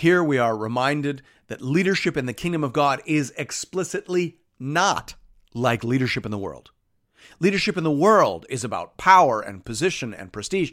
Here 0.00 0.24
we 0.24 0.38
are 0.38 0.56
reminded 0.56 1.20
that 1.48 1.60
leadership 1.60 2.16
in 2.16 2.24
the 2.24 2.32
kingdom 2.32 2.64
of 2.64 2.72
God 2.72 3.02
is 3.04 3.34
explicitly 3.36 4.38
not 4.58 5.12
like 5.52 5.84
leadership 5.84 6.24
in 6.24 6.30
the 6.30 6.38
world. 6.38 6.70
Leadership 7.38 7.76
in 7.76 7.84
the 7.84 7.90
world 7.90 8.46
is 8.48 8.64
about 8.64 8.96
power 8.96 9.42
and 9.42 9.62
position 9.62 10.14
and 10.14 10.32
prestige. 10.32 10.72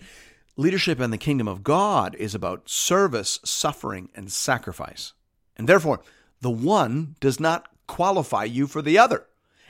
Leadership 0.55 1.01
in 1.01 1.11
the 1.11 1.17
kingdom 1.17 1.45
of 1.45 1.61
God 1.61 2.15
is 2.15 2.33
about 2.33 2.69
service, 2.69 3.41
suffering, 3.43 4.07
and 4.15 4.31
sacrifice. 4.31 5.11
And 5.57 5.67
therefore, 5.67 5.99
the 6.39 6.49
one 6.49 7.17
does 7.19 7.37
not 7.37 7.67
qualify 7.85 8.45
you 8.45 8.65
for 8.65 8.81
the 8.81 8.97
other, 8.97 9.25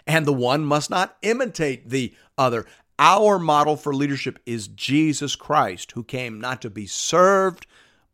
and 0.05 0.27
the 0.27 0.33
one 0.33 0.65
must 0.65 0.91
not 0.91 1.17
imitate 1.23 1.89
the 1.89 2.13
other. 2.37 2.67
Our 2.99 3.39
model 3.39 3.75
for 3.75 3.91
leadership 3.91 4.37
is 4.45 4.67
Jesus 4.67 5.35
Christ, 5.35 5.93
who 5.93 6.03
came 6.03 6.39
not 6.39 6.61
to 6.61 6.69
be 6.69 6.85
served, 6.85 7.65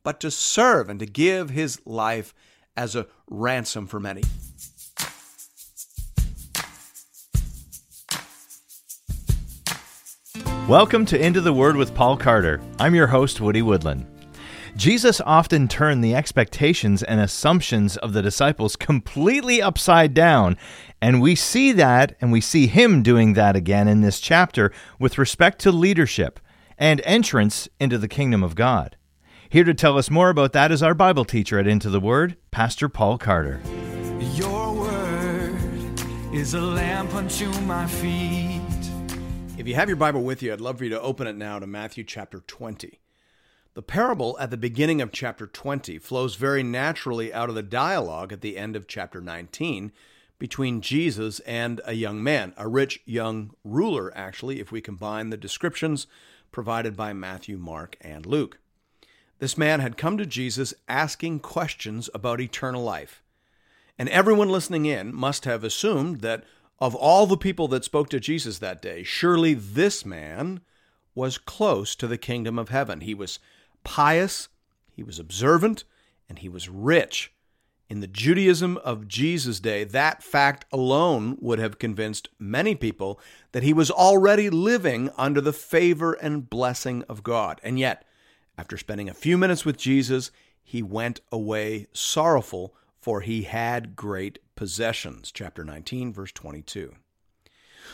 but 0.03 0.19
to 0.19 0.29
serve 0.29 0.89
and 0.89 0.99
to 0.99 1.05
give 1.05 1.49
his 1.49 1.79
life 1.85 2.33
as 2.75 2.95
a 2.95 3.07
ransom 3.29 3.87
for 3.87 3.99
many. 3.99 4.21
Welcome 10.67 11.05
to 11.07 11.19
Into 11.19 11.41
the 11.41 11.53
Word 11.53 11.75
with 11.75 11.93
Paul 11.93 12.15
Carter. 12.15 12.61
I'm 12.79 12.95
your 12.95 13.07
host, 13.07 13.41
Woody 13.41 13.61
Woodland. 13.61 14.05
Jesus 14.75 15.21
often 15.21 15.67
turned 15.67 16.03
the 16.03 16.15
expectations 16.15 17.03
and 17.03 17.19
assumptions 17.19 17.95
of 17.97 18.13
the 18.13 18.21
disciples 18.21 18.75
completely 18.75 19.61
upside 19.61 20.13
down, 20.13 20.57
and 21.01 21.21
we 21.21 21.35
see 21.35 21.73
that 21.73 22.15
and 22.19 22.31
we 22.31 22.41
see 22.41 22.67
him 22.67 23.03
doing 23.03 23.33
that 23.33 23.55
again 23.55 23.87
in 23.87 24.01
this 24.01 24.19
chapter 24.19 24.71
with 24.99 25.17
respect 25.17 25.59
to 25.59 25.71
leadership 25.71 26.39
and 26.77 27.01
entrance 27.03 27.67
into 27.79 27.97
the 27.97 28.07
kingdom 28.07 28.41
of 28.41 28.55
God. 28.55 28.95
Here 29.53 29.63
to 29.65 29.75
tell 29.75 29.99
us 29.99 30.09
more 30.09 30.31
about 30.31 30.53
that 30.53 30.71
is 30.71 30.81
our 30.81 30.95
Bible 30.95 31.25
teacher 31.25 31.59
at 31.59 31.67
Into 31.67 31.91
the 31.91 31.99
Word, 31.99 32.37
Pastor 32.49 32.89
Paul 32.89 33.19
Carter. 33.19 33.61
Your 34.33 34.73
word 34.73 35.55
is 36.33 36.55
a 36.55 36.59
lamp 36.59 37.13
unto 37.13 37.51
my 37.61 37.85
feet. 37.85 38.59
If 39.55 39.67
you 39.67 39.75
have 39.75 39.89
your 39.89 39.95
Bible 39.95 40.23
with 40.23 40.41
you, 40.41 40.51
I'd 40.51 40.59
love 40.59 40.79
for 40.79 40.85
you 40.85 40.89
to 40.89 40.99
open 40.99 41.27
it 41.27 41.35
now 41.35 41.59
to 41.59 41.67
Matthew 41.67 42.03
chapter 42.03 42.39
20. 42.39 42.99
The 43.75 43.81
parable 43.83 44.35
at 44.39 44.49
the 44.49 44.57
beginning 44.57 45.01
of 45.01 45.11
chapter 45.11 45.45
20 45.45 45.99
flows 45.99 46.33
very 46.33 46.63
naturally 46.63 47.31
out 47.31 47.49
of 47.49 47.53
the 47.53 47.61
dialogue 47.61 48.33
at 48.33 48.41
the 48.41 48.57
end 48.57 48.75
of 48.75 48.87
chapter 48.87 49.21
19 49.21 49.91
between 50.39 50.81
Jesus 50.81 51.41
and 51.41 51.79
a 51.85 51.93
young 51.93 52.23
man, 52.23 52.55
a 52.57 52.67
rich 52.67 53.01
young 53.05 53.51
ruler, 53.63 54.11
actually, 54.15 54.59
if 54.59 54.71
we 54.71 54.81
combine 54.81 55.29
the 55.29 55.37
descriptions 55.37 56.07
provided 56.51 56.97
by 56.97 57.13
Matthew, 57.13 57.59
Mark, 57.59 57.97
and 58.01 58.25
Luke. 58.25 58.57
This 59.43 59.57
man 59.57 59.81
had 59.81 59.97
come 59.97 60.17
to 60.19 60.25
Jesus 60.25 60.73
asking 60.87 61.41
questions 61.41 62.09
about 62.13 62.39
eternal 62.39 62.81
life. 62.81 63.21
And 63.99 64.07
everyone 64.07 64.47
listening 64.47 64.85
in 64.85 65.13
must 65.13 65.43
have 65.43 65.65
assumed 65.65 66.21
that 66.21 66.45
of 66.79 66.95
all 66.95 67.27
the 67.27 67.35
people 67.35 67.67
that 67.67 67.83
spoke 67.83 68.07
to 68.11 68.21
Jesus 68.21 68.59
that 68.59 68.81
day, 68.81 69.03
surely 69.03 69.53
this 69.53 70.05
man 70.05 70.61
was 71.13 71.37
close 71.37 71.93
to 71.97 72.07
the 72.07 72.17
kingdom 72.17 72.57
of 72.57 72.69
heaven. 72.69 73.01
He 73.01 73.13
was 73.13 73.39
pious, 73.83 74.47
he 74.93 75.03
was 75.03 75.19
observant, 75.19 75.83
and 76.29 76.39
he 76.39 76.47
was 76.47 76.69
rich. 76.69 77.33
In 77.89 77.99
the 77.99 78.07
Judaism 78.07 78.77
of 78.77 79.09
Jesus' 79.09 79.59
day, 79.59 79.83
that 79.83 80.23
fact 80.23 80.63
alone 80.71 81.37
would 81.41 81.59
have 81.59 81.79
convinced 81.79 82.29
many 82.39 82.75
people 82.75 83.19
that 83.51 83.63
he 83.63 83.73
was 83.73 83.91
already 83.91 84.49
living 84.49 85.09
under 85.17 85.41
the 85.41 85.51
favor 85.51 86.13
and 86.13 86.49
blessing 86.49 87.03
of 87.09 87.23
God. 87.23 87.59
And 87.61 87.77
yet, 87.77 88.05
after 88.57 88.77
spending 88.77 89.09
a 89.09 89.13
few 89.13 89.37
minutes 89.37 89.65
with 89.65 89.77
Jesus, 89.77 90.31
he 90.63 90.81
went 90.81 91.21
away 91.31 91.87
sorrowful, 91.91 92.75
for 92.99 93.21
he 93.21 93.43
had 93.43 93.95
great 93.95 94.39
possessions. 94.55 95.31
Chapter 95.31 95.63
19, 95.63 96.13
verse 96.13 96.31
22. 96.31 96.95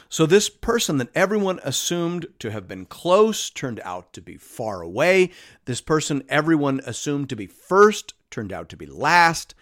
So, 0.07 0.25
this 0.25 0.49
person 0.49 0.97
that 0.97 1.09
everyone 1.15 1.59
assumed 1.63 2.27
to 2.39 2.51
have 2.51 2.67
been 2.67 2.85
close 2.85 3.49
turned 3.49 3.79
out 3.83 4.13
to 4.13 4.21
be 4.21 4.37
far 4.37 4.81
away. 4.81 5.31
This 5.65 5.81
person 5.81 6.23
everyone 6.29 6.81
assumed 6.85 7.29
to 7.29 7.35
be 7.35 7.47
first 7.47 8.13
turned 8.29 8.53
out 8.53 8.69
to 8.69 8.77
be 8.77 8.85
last. 8.85 9.55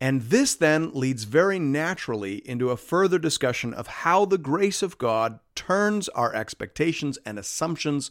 And 0.00 0.22
this 0.22 0.54
then 0.54 0.92
leads 0.94 1.24
very 1.24 1.58
naturally 1.58 2.36
into 2.48 2.70
a 2.70 2.76
further 2.78 3.18
discussion 3.18 3.74
of 3.74 3.86
how 3.86 4.24
the 4.24 4.38
grace 4.38 4.82
of 4.82 4.96
God 4.96 5.40
turns 5.54 6.08
our 6.10 6.34
expectations 6.34 7.18
and 7.26 7.38
assumptions 7.38 8.10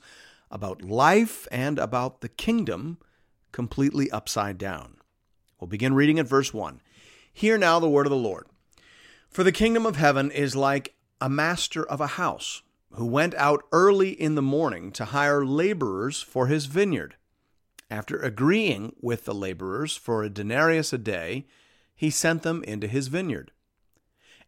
about 0.51 0.81
life 0.81 1.47
and 1.51 1.77
about 1.79 2.21
the 2.21 2.29
kingdom 2.29 2.97
completely 3.51 4.09
upside 4.11 4.57
down. 4.57 4.97
We'll 5.59 5.67
begin 5.67 5.93
reading 5.93 6.19
at 6.19 6.27
verse 6.27 6.53
1. 6.53 6.81
Hear 7.33 7.57
now 7.57 7.79
the 7.79 7.89
word 7.89 8.05
of 8.05 8.11
the 8.11 8.17
Lord. 8.17 8.47
For 9.29 9.43
the 9.43 9.51
kingdom 9.51 9.85
of 9.85 9.95
heaven 9.95 10.31
is 10.31 10.55
like 10.55 10.95
a 11.21 11.29
master 11.29 11.85
of 11.85 12.01
a 12.01 12.07
house 12.07 12.61
who 12.93 13.05
went 13.05 13.35
out 13.35 13.63
early 13.71 14.09
in 14.09 14.35
the 14.35 14.41
morning 14.41 14.91
to 14.93 15.05
hire 15.05 15.45
laborers 15.45 16.21
for 16.21 16.47
his 16.47 16.66
vineyard. 16.66 17.16
After 17.91 18.19
agreeing 18.19 18.95
with 19.01 19.25
the 19.25 19.33
laborers 19.33 19.95
for 19.95 20.23
a 20.23 20.29
denarius 20.29 20.93
a 20.93 20.97
day, 20.97 21.45
he 21.95 22.09
sent 22.09 22.43
them 22.43 22.63
into 22.63 22.87
his 22.87 23.07
vineyard. 23.07 23.51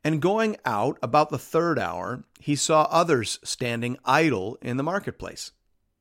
And 0.04 0.22
going 0.22 0.58
out 0.66 0.98
about 1.04 1.30
the 1.30 1.38
third 1.38 1.78
hour, 1.78 2.24
he 2.40 2.56
saw 2.56 2.84
others 2.90 3.40
standing 3.44 3.98
idle 4.06 4.58
in 4.62 4.78
the 4.78 4.84
marketplace. 4.84 5.52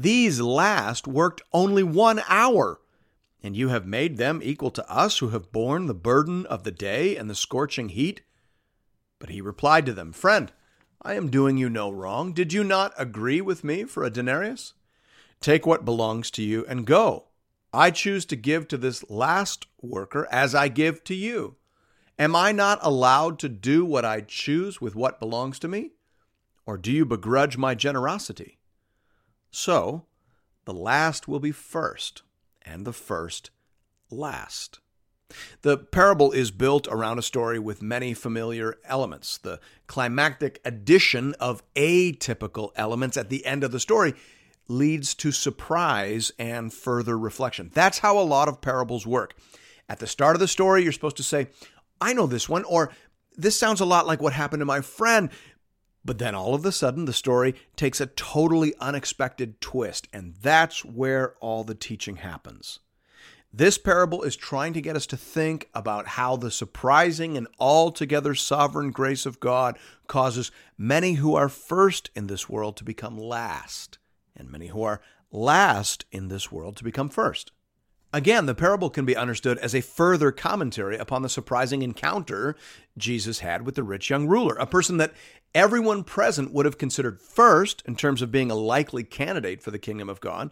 These 0.00 0.40
last 0.40 1.06
worked 1.06 1.42
only 1.52 1.82
one 1.82 2.22
hour, 2.26 2.80
and 3.42 3.54
you 3.54 3.68
have 3.68 3.86
made 3.86 4.16
them 4.16 4.40
equal 4.42 4.70
to 4.70 4.90
us 4.90 5.18
who 5.18 5.28
have 5.28 5.52
borne 5.52 5.88
the 5.88 5.94
burden 5.94 6.46
of 6.46 6.64
the 6.64 6.70
day 6.70 7.18
and 7.18 7.28
the 7.28 7.34
scorching 7.34 7.90
heat. 7.90 8.22
But 9.18 9.28
he 9.28 9.42
replied 9.42 9.84
to 9.84 9.92
them, 9.92 10.12
Friend, 10.12 10.50
I 11.02 11.16
am 11.16 11.28
doing 11.28 11.58
you 11.58 11.68
no 11.68 11.90
wrong. 11.90 12.32
Did 12.32 12.50
you 12.50 12.64
not 12.64 12.94
agree 12.96 13.42
with 13.42 13.62
me 13.62 13.84
for 13.84 14.02
a 14.02 14.08
denarius? 14.08 14.72
Take 15.38 15.66
what 15.66 15.84
belongs 15.84 16.30
to 16.30 16.42
you 16.42 16.64
and 16.64 16.86
go. 16.86 17.26
I 17.70 17.90
choose 17.90 18.24
to 18.26 18.36
give 18.36 18.68
to 18.68 18.78
this 18.78 19.04
last 19.10 19.66
worker 19.82 20.26
as 20.30 20.54
I 20.54 20.68
give 20.68 21.04
to 21.04 21.14
you. 21.14 21.56
Am 22.18 22.34
I 22.34 22.52
not 22.52 22.78
allowed 22.80 23.38
to 23.40 23.50
do 23.50 23.84
what 23.84 24.06
I 24.06 24.22
choose 24.22 24.80
with 24.80 24.94
what 24.94 25.20
belongs 25.20 25.58
to 25.58 25.68
me? 25.68 25.90
Or 26.64 26.78
do 26.78 26.90
you 26.90 27.04
begrudge 27.04 27.58
my 27.58 27.74
generosity? 27.74 28.59
So, 29.50 30.04
the 30.64 30.74
last 30.74 31.26
will 31.26 31.40
be 31.40 31.52
first, 31.52 32.22
and 32.62 32.86
the 32.86 32.92
first 32.92 33.50
last. 34.10 34.80
The 35.62 35.78
parable 35.78 36.32
is 36.32 36.50
built 36.50 36.88
around 36.88 37.18
a 37.18 37.22
story 37.22 37.58
with 37.58 37.82
many 37.82 38.14
familiar 38.14 38.78
elements. 38.84 39.38
The 39.38 39.60
climactic 39.86 40.60
addition 40.64 41.34
of 41.34 41.62
atypical 41.74 42.70
elements 42.76 43.16
at 43.16 43.28
the 43.28 43.46
end 43.46 43.62
of 43.62 43.70
the 43.70 43.80
story 43.80 44.14
leads 44.68 45.14
to 45.16 45.32
surprise 45.32 46.32
and 46.38 46.72
further 46.72 47.18
reflection. 47.18 47.70
That's 47.74 47.98
how 47.98 48.18
a 48.18 48.22
lot 48.22 48.48
of 48.48 48.60
parables 48.60 49.06
work. 49.06 49.34
At 49.88 49.98
the 49.98 50.06
start 50.06 50.36
of 50.36 50.40
the 50.40 50.48
story, 50.48 50.82
you're 50.82 50.92
supposed 50.92 51.16
to 51.16 51.22
say, 51.24 51.48
I 52.00 52.12
know 52.12 52.26
this 52.26 52.48
one, 52.48 52.64
or 52.64 52.92
this 53.36 53.58
sounds 53.58 53.80
a 53.80 53.84
lot 53.84 54.06
like 54.06 54.22
what 54.22 54.32
happened 54.32 54.60
to 54.60 54.66
my 54.66 54.80
friend. 54.80 55.30
But 56.04 56.18
then 56.18 56.34
all 56.34 56.54
of 56.54 56.64
a 56.64 56.72
sudden, 56.72 57.04
the 57.04 57.12
story 57.12 57.54
takes 57.76 58.00
a 58.00 58.06
totally 58.06 58.74
unexpected 58.80 59.60
twist, 59.60 60.08
and 60.12 60.34
that's 60.40 60.84
where 60.84 61.34
all 61.40 61.62
the 61.62 61.74
teaching 61.74 62.16
happens. 62.16 62.80
This 63.52 63.78
parable 63.78 64.22
is 64.22 64.36
trying 64.36 64.74
to 64.74 64.80
get 64.80 64.94
us 64.94 65.06
to 65.06 65.16
think 65.16 65.68
about 65.74 66.06
how 66.06 66.36
the 66.36 66.52
surprising 66.52 67.36
and 67.36 67.48
altogether 67.58 68.34
sovereign 68.34 68.92
grace 68.92 69.26
of 69.26 69.40
God 69.40 69.76
causes 70.06 70.52
many 70.78 71.14
who 71.14 71.34
are 71.34 71.48
first 71.48 72.10
in 72.14 72.28
this 72.28 72.48
world 72.48 72.76
to 72.76 72.84
become 72.84 73.18
last, 73.18 73.98
and 74.36 74.50
many 74.50 74.68
who 74.68 74.82
are 74.84 75.00
last 75.32 76.04
in 76.12 76.28
this 76.28 76.52
world 76.52 76.76
to 76.76 76.84
become 76.84 77.08
first. 77.08 77.50
Again, 78.12 78.46
the 78.46 78.56
parable 78.56 78.90
can 78.90 79.04
be 79.04 79.16
understood 79.16 79.58
as 79.58 79.74
a 79.74 79.80
further 79.80 80.32
commentary 80.32 80.96
upon 80.96 81.22
the 81.22 81.28
surprising 81.28 81.82
encounter 81.82 82.56
Jesus 82.98 83.38
had 83.38 83.64
with 83.64 83.76
the 83.76 83.84
rich 83.84 84.10
young 84.10 84.26
ruler, 84.26 84.54
a 84.56 84.66
person 84.66 84.96
that 84.96 85.14
everyone 85.54 86.04
present 86.04 86.52
would 86.52 86.66
have 86.66 86.78
considered 86.78 87.20
first 87.20 87.82
in 87.86 87.96
terms 87.96 88.22
of 88.22 88.30
being 88.30 88.50
a 88.50 88.56
likely 88.56 89.04
candidate 89.04 89.62
for 89.62 89.70
the 89.70 89.78
kingdom 89.78 90.08
of 90.08 90.20
God, 90.20 90.50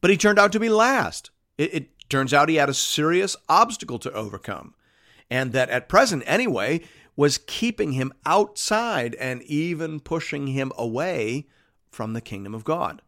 but 0.00 0.10
he 0.10 0.16
turned 0.16 0.38
out 0.38 0.52
to 0.52 0.60
be 0.60 0.68
last. 0.68 1.30
It, 1.56 1.74
it 1.74 2.08
turns 2.08 2.34
out 2.34 2.48
he 2.48 2.56
had 2.56 2.68
a 2.68 2.74
serious 2.74 3.36
obstacle 3.48 3.98
to 4.00 4.12
overcome, 4.12 4.74
and 5.30 5.52
that 5.52 5.70
at 5.70 5.88
present, 5.88 6.22
anyway, 6.26 6.82
was 7.16 7.38
keeping 7.38 7.92
him 7.92 8.12
outside 8.26 9.14
and 9.16 9.42
even 9.44 10.00
pushing 10.00 10.48
him 10.48 10.72
away 10.76 11.46
from 11.90 12.12
the 12.12 12.20
kingdom 12.20 12.54
of 12.54 12.64
God. 12.64 13.02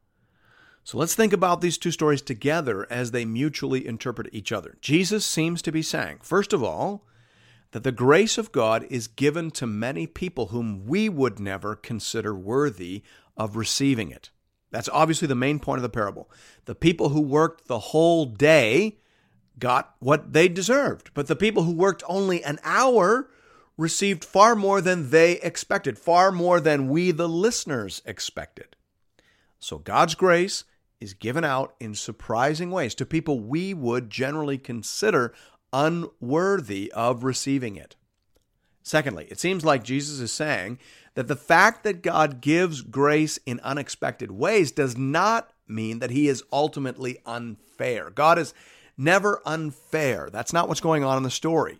So 0.85 0.99
let's 0.99 1.17
think 1.17 1.33
about 1.33 1.61
these 1.61 1.79
two 1.79 1.91
stories 1.91 2.23
together 2.23 2.87
as 2.88 3.11
they 3.11 3.25
mutually 3.25 3.85
interpret 3.87 4.29
each 4.33 4.53
other. 4.53 4.79
Jesus 4.81 5.27
seems 5.27 5.61
to 5.62 5.73
be 5.73 5.83
saying, 5.83 6.19
first 6.23 6.53
of 6.53 6.62
all, 6.62 7.05
that 7.76 7.82
the 7.82 7.93
grace 7.93 8.38
of 8.38 8.52
God 8.52 8.87
is 8.88 9.06
given 9.06 9.50
to 9.50 9.67
many 9.67 10.06
people 10.06 10.46
whom 10.46 10.87
we 10.87 11.11
would 11.11 11.38
never 11.38 11.76
consider 11.76 12.34
worthy 12.34 13.02
of 13.37 13.55
receiving 13.55 14.11
it. 14.11 14.31
That's 14.70 14.88
obviously 14.94 15.28
the 15.28 15.34
main 15.34 15.58
point 15.58 15.76
of 15.76 15.82
the 15.82 15.90
parable. 15.90 16.31
The 16.64 16.75
people 16.75 17.11
who 17.11 17.20
worked 17.20 17.69
the 17.69 17.78
whole 17.78 18.25
day 18.25 18.96
got 19.58 19.94
what 19.99 20.32
they 20.32 20.49
deserved, 20.49 21.11
but 21.12 21.26
the 21.26 21.37
people 21.37 21.64
who 21.64 21.73
worked 21.75 22.02
only 22.08 22.43
an 22.44 22.61
hour 22.64 23.28
received 23.76 24.25
far 24.25 24.56
more 24.56 24.81
than 24.81 25.11
they 25.11 25.32
expected, 25.40 25.99
far 25.99 26.32
more 26.32 26.61
than 26.61 26.88
we, 26.88 27.11
the 27.11 27.28
listeners, 27.28 28.00
expected. 28.06 28.75
So 29.58 29.76
God's 29.76 30.14
grace 30.14 30.64
is 30.99 31.12
given 31.12 31.44
out 31.44 31.75
in 31.78 31.94
surprising 31.94 32.70
ways 32.70 32.94
to 32.94 33.05
people 33.05 33.38
we 33.40 33.75
would 33.75 34.08
generally 34.08 34.56
consider 34.56 35.34
unworthy 35.76 36.90
of 36.93 37.23
receiving 37.23 37.76
it. 37.76 37.96
Secondly, 38.82 39.26
it 39.31 39.38
seems 39.38 39.62
like 39.62 39.84
Jesus 39.84 40.20
is 40.20 40.32
saying 40.32 40.78
that 41.14 41.28
the 41.28 41.37
fact 41.37 41.84
that 41.84 42.02
God 42.02 42.40
gives 42.40 42.81
grace 42.81 43.38
in 43.44 43.61
unexpected 43.61 44.31
ways 44.31 44.73
does 44.73 44.96
not 44.96 45.52
mean 45.69 45.99
that 45.99 46.11
he 46.11 46.28
is 46.28 46.43
ultimately 46.50 47.19
unfair. 47.26 48.08
God 48.08 48.38
is 48.38 48.55
never 48.96 49.43
unfair. 49.44 50.31
That's 50.32 50.52
not 50.52 50.67
what's 50.67 50.81
going 50.81 51.05
on 51.05 51.19
in 51.19 51.25
the 51.25 51.31
story. 51.31 51.78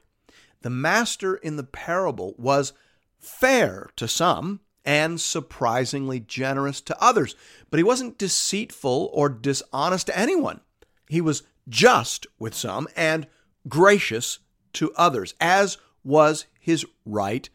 The 0.61 0.71
master 0.71 1.35
in 1.35 1.57
the 1.57 1.65
parable 1.65 2.35
was 2.37 2.75
fair 3.19 3.89
to 3.97 4.07
some 4.09 4.61
and 4.85 5.19
surprisingly 5.19 6.21
generous 6.21 6.83
to 6.83 7.03
others. 7.03 7.35
But 7.71 7.79
he 7.79 7.85
wasn't 7.85 8.19
deceitful 8.19 9.11
or 9.13 9.31
dishonest 9.31 10.09
to 10.09 10.19
anyone. 10.19 10.61
He 11.09 11.23
was 11.23 11.45
just 11.69 12.27
with 12.39 12.55
some 12.55 12.89
and 12.95 13.27
gracious 13.69 14.39
to 14.75 14.93
others, 14.97 15.35
as 15.41 15.79
was 16.05 16.47
his 16.61 16.85
right 17.05 17.49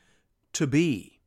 to 0.53 0.67
be. 0.67 1.19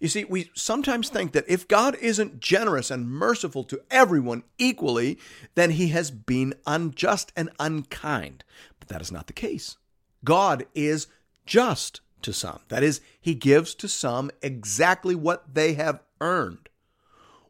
You 0.00 0.08
see, 0.08 0.24
we 0.24 0.50
sometimes 0.54 1.08
think 1.08 1.32
that 1.32 1.48
if 1.48 1.66
God 1.66 1.96
isn't 1.96 2.40
generous 2.40 2.90
and 2.90 3.10
merciful 3.10 3.64
to 3.64 3.80
everyone 3.90 4.44
equally, 4.58 5.18
then 5.54 5.70
he 5.70 5.88
has 5.88 6.10
been 6.10 6.54
unjust 6.66 7.32
and 7.36 7.50
unkind. 7.58 8.44
But 8.78 8.88
that 8.88 9.00
is 9.00 9.10
not 9.10 9.26
the 9.26 9.32
case. 9.32 9.76
God 10.24 10.66
is 10.74 11.08
just 11.44 12.00
to 12.22 12.32
some. 12.32 12.60
That 12.68 12.82
is, 12.82 13.00
he 13.20 13.34
gives 13.34 13.74
to 13.76 13.88
some 13.88 14.30
exactly 14.42 15.14
what 15.14 15.54
they 15.54 15.74
have 15.74 16.02
earned, 16.20 16.68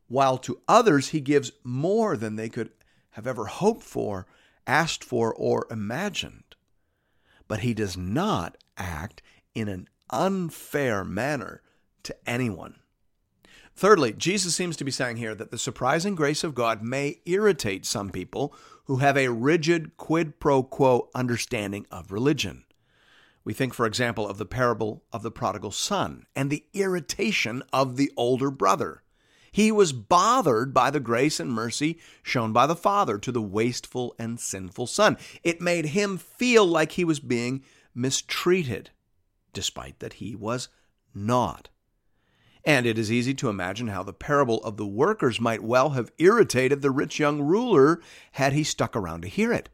while 0.08 0.38
to 0.38 0.60
others 0.66 1.08
he 1.08 1.20
gives 1.20 1.52
more 1.62 2.16
than 2.16 2.36
they 2.36 2.48
could 2.48 2.70
have 3.10 3.26
ever 3.26 3.46
hoped 3.46 3.82
for, 3.82 4.26
asked 4.66 5.04
for, 5.04 5.32
or 5.34 5.66
imagined. 5.70 6.43
But 7.48 7.60
he 7.60 7.74
does 7.74 7.96
not 7.96 8.56
act 8.76 9.22
in 9.54 9.68
an 9.68 9.88
unfair 10.10 11.04
manner 11.04 11.62
to 12.04 12.16
anyone. 12.26 12.76
Thirdly, 13.76 14.12
Jesus 14.12 14.54
seems 14.54 14.76
to 14.76 14.84
be 14.84 14.90
saying 14.90 15.16
here 15.16 15.34
that 15.34 15.50
the 15.50 15.58
surprising 15.58 16.14
grace 16.14 16.44
of 16.44 16.54
God 16.54 16.82
may 16.82 17.20
irritate 17.26 17.84
some 17.84 18.10
people 18.10 18.54
who 18.84 18.98
have 18.98 19.16
a 19.16 19.30
rigid 19.30 19.96
quid 19.96 20.38
pro 20.38 20.62
quo 20.62 21.08
understanding 21.14 21.86
of 21.90 22.12
religion. 22.12 22.64
We 23.42 23.52
think, 23.52 23.74
for 23.74 23.84
example, 23.84 24.28
of 24.28 24.38
the 24.38 24.46
parable 24.46 25.02
of 25.12 25.22
the 25.22 25.30
prodigal 25.30 25.72
son 25.72 26.26
and 26.34 26.50
the 26.50 26.64
irritation 26.72 27.62
of 27.72 27.96
the 27.96 28.10
older 28.16 28.50
brother. 28.50 29.02
He 29.54 29.70
was 29.70 29.92
bothered 29.92 30.74
by 30.74 30.90
the 30.90 30.98
grace 30.98 31.38
and 31.38 31.48
mercy 31.48 32.00
shown 32.24 32.52
by 32.52 32.66
the 32.66 32.74
father 32.74 33.18
to 33.18 33.30
the 33.30 33.40
wasteful 33.40 34.16
and 34.18 34.40
sinful 34.40 34.88
son. 34.88 35.16
It 35.44 35.60
made 35.60 35.84
him 35.86 36.18
feel 36.18 36.66
like 36.66 36.90
he 36.90 37.04
was 37.04 37.20
being 37.20 37.62
mistreated, 37.94 38.90
despite 39.52 40.00
that 40.00 40.14
he 40.14 40.34
was 40.34 40.70
not. 41.14 41.68
And 42.64 42.84
it 42.84 42.98
is 42.98 43.12
easy 43.12 43.32
to 43.34 43.48
imagine 43.48 43.86
how 43.86 44.02
the 44.02 44.12
parable 44.12 44.58
of 44.64 44.76
the 44.76 44.88
workers 44.88 45.40
might 45.40 45.62
well 45.62 45.90
have 45.90 46.10
irritated 46.18 46.82
the 46.82 46.90
rich 46.90 47.20
young 47.20 47.40
ruler 47.40 48.00
had 48.32 48.54
he 48.54 48.64
stuck 48.64 48.96
around 48.96 49.20
to 49.20 49.28
hear 49.28 49.52
it. 49.52 49.68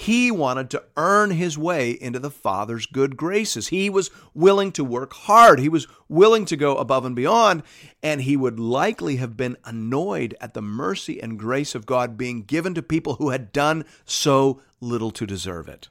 He 0.00 0.30
wanted 0.30 0.70
to 0.70 0.84
earn 0.96 1.32
his 1.32 1.58
way 1.58 1.90
into 1.90 2.18
the 2.18 2.30
Father's 2.30 2.86
good 2.86 3.18
graces. 3.18 3.68
He 3.68 3.90
was 3.90 4.10
willing 4.32 4.72
to 4.72 4.82
work 4.82 5.12
hard. 5.12 5.60
He 5.60 5.68
was 5.68 5.86
willing 6.08 6.46
to 6.46 6.56
go 6.56 6.78
above 6.78 7.04
and 7.04 7.14
beyond, 7.14 7.64
and 8.02 8.22
he 8.22 8.34
would 8.34 8.58
likely 8.58 9.16
have 9.16 9.36
been 9.36 9.58
annoyed 9.62 10.34
at 10.40 10.54
the 10.54 10.62
mercy 10.62 11.22
and 11.22 11.38
grace 11.38 11.74
of 11.74 11.84
God 11.84 12.16
being 12.16 12.44
given 12.44 12.72
to 12.76 12.82
people 12.82 13.16
who 13.16 13.28
had 13.28 13.52
done 13.52 13.84
so 14.06 14.62
little 14.80 15.10
to 15.10 15.26
deserve 15.26 15.68
it. 15.68 15.90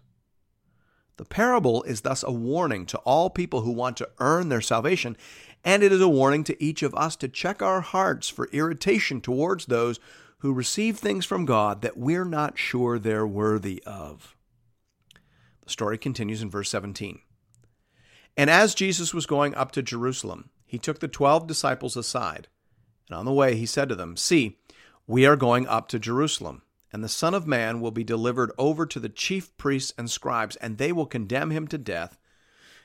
The 1.18 1.26
parable 1.26 1.84
is 1.84 2.02
thus 2.02 2.24
a 2.24 2.32
warning 2.32 2.88
to 2.88 2.98
all 3.00 3.30
people 3.30 3.62
who 3.62 3.72
want 3.72 3.96
to 3.98 4.10
earn 4.18 4.50
their 4.50 4.60
salvation, 4.60 5.18
and 5.64 5.84
it 5.84 5.92
is 5.92 6.02
a 6.02 6.10
warning 6.10 6.44
to 6.46 6.64
each 6.64 6.82
of 6.82 6.96
us 6.96 7.16
to 7.18 7.28
check 7.28 7.62
our 7.62 7.82
hearts 7.82 8.28
for 8.28 8.50
irritation 8.52 9.22
towards 9.22 9.68
those 9.68 10.00
who 10.40 10.54
receive 10.54 10.98
things 10.98 11.26
from 11.26 11.46
God 11.46 11.82
that 11.82 11.98
we're 11.98 12.26
not 12.26 12.58
sure 12.58 12.98
they're 12.98 13.28
worthy 13.28 13.84
of. 13.86 14.36
The 15.64 15.70
story 15.70 15.98
continues 15.98 16.42
in 16.42 16.50
verse 16.50 16.70
17. 16.70 17.20
And 18.38 18.50
as 18.50 18.74
Jesus 18.74 19.14
was 19.14 19.26
going 19.26 19.54
up 19.56 19.72
to 19.74 19.82
Jerusalem, 19.82 20.50
he 20.66 20.78
took 20.78 21.00
the 21.00 21.08
twelve 21.08 21.48
disciples 21.48 21.98
aside, 21.98 22.48
and 23.10 23.18
on 23.18 23.26
the 23.26 23.34
way 23.34 23.56
he 23.56 23.66
said 23.66 23.90
to 23.90 23.96
them, 23.96 24.16
See, 24.16 24.60
we 25.08 25.26
are 25.26 25.36
going 25.36 25.68
up 25.68 25.88
to 25.90 26.00
Jerusalem, 26.00 26.62
and 26.94 27.04
the 27.04 27.10
Son 27.10 27.34
of 27.34 27.48
Man 27.48 27.82
will 27.82 27.92
be 27.92 28.04
delivered 28.04 28.52
over 28.58 28.86
to 28.86 29.00
the 29.00 29.10
chief 29.10 29.56
priests 29.58 29.94
and 29.98 30.10
scribes, 30.10 30.56
and 30.58 30.78
they 30.78 30.92
will 30.92 31.06
condemn 31.06 31.52
him 31.52 31.68
to 31.68 31.78
death 31.78 32.18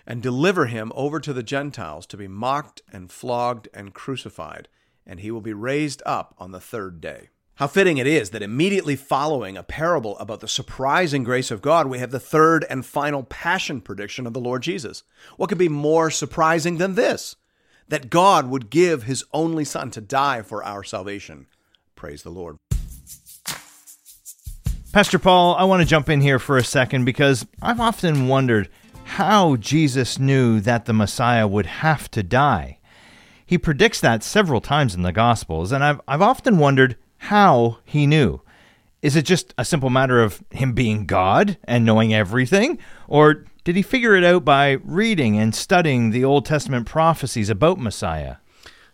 and 0.06 0.22
deliver 0.22 0.66
him 0.66 0.92
over 0.94 1.20
to 1.20 1.32
the 1.32 1.42
Gentiles 1.42 2.06
to 2.06 2.16
be 2.16 2.28
mocked 2.28 2.82
and 2.92 3.12
flogged 3.12 3.68
and 3.72 3.94
crucified, 3.94 4.68
and 5.06 5.20
he 5.20 5.30
will 5.30 5.40
be 5.40 5.52
raised 5.52 6.02
up 6.04 6.34
on 6.38 6.50
the 6.50 6.60
third 6.60 7.00
day. 7.00 7.28
How 7.58 7.68
fitting 7.68 7.98
it 7.98 8.06
is 8.08 8.30
that 8.30 8.42
immediately 8.42 8.96
following 8.96 9.56
a 9.56 9.62
parable 9.62 10.18
about 10.18 10.40
the 10.40 10.48
surprising 10.48 11.22
grace 11.22 11.52
of 11.52 11.62
God, 11.62 11.86
we 11.86 12.00
have 12.00 12.10
the 12.10 12.18
third 12.18 12.66
and 12.68 12.84
final 12.84 13.22
passion 13.22 13.80
prediction 13.80 14.26
of 14.26 14.32
the 14.32 14.40
Lord 14.40 14.62
Jesus. 14.62 15.04
What 15.36 15.50
could 15.50 15.58
be 15.58 15.68
more 15.68 16.10
surprising 16.10 16.78
than 16.78 16.96
this? 16.96 17.36
That 17.86 18.10
God 18.10 18.48
would 18.48 18.70
give 18.70 19.04
his 19.04 19.24
only 19.32 19.64
Son 19.64 19.92
to 19.92 20.00
die 20.00 20.42
for 20.42 20.64
our 20.64 20.82
salvation. 20.82 21.46
Praise 21.94 22.24
the 22.24 22.30
Lord. 22.30 22.56
Pastor 24.92 25.20
Paul, 25.20 25.54
I 25.54 25.62
want 25.62 25.80
to 25.80 25.88
jump 25.88 26.08
in 26.08 26.20
here 26.20 26.40
for 26.40 26.56
a 26.56 26.64
second 26.64 27.04
because 27.04 27.46
I've 27.62 27.80
often 27.80 28.26
wondered 28.26 28.68
how 29.04 29.54
Jesus 29.56 30.18
knew 30.18 30.58
that 30.58 30.86
the 30.86 30.92
Messiah 30.92 31.46
would 31.46 31.66
have 31.66 32.10
to 32.12 32.24
die. 32.24 32.80
He 33.46 33.58
predicts 33.58 34.00
that 34.00 34.24
several 34.24 34.60
times 34.60 34.96
in 34.96 35.02
the 35.02 35.12
Gospels, 35.12 35.70
and 35.70 35.84
I've, 35.84 36.00
I've 36.08 36.22
often 36.22 36.58
wondered 36.58 36.96
how 37.24 37.78
he 37.86 38.06
knew. 38.06 38.42
Is 39.00 39.16
it 39.16 39.24
just 39.24 39.54
a 39.56 39.64
simple 39.64 39.88
matter 39.88 40.22
of 40.22 40.42
him 40.50 40.74
being 40.74 41.06
God 41.06 41.56
and 41.64 41.84
knowing 41.84 42.12
everything? 42.12 42.78
Or 43.08 43.46
did 43.64 43.76
he 43.76 43.82
figure 43.82 44.14
it 44.14 44.24
out 44.24 44.44
by 44.44 44.72
reading 44.84 45.38
and 45.38 45.54
studying 45.54 46.10
the 46.10 46.22
Old 46.22 46.44
Testament 46.44 46.86
prophecies 46.86 47.48
about 47.48 47.78
Messiah? 47.78 48.36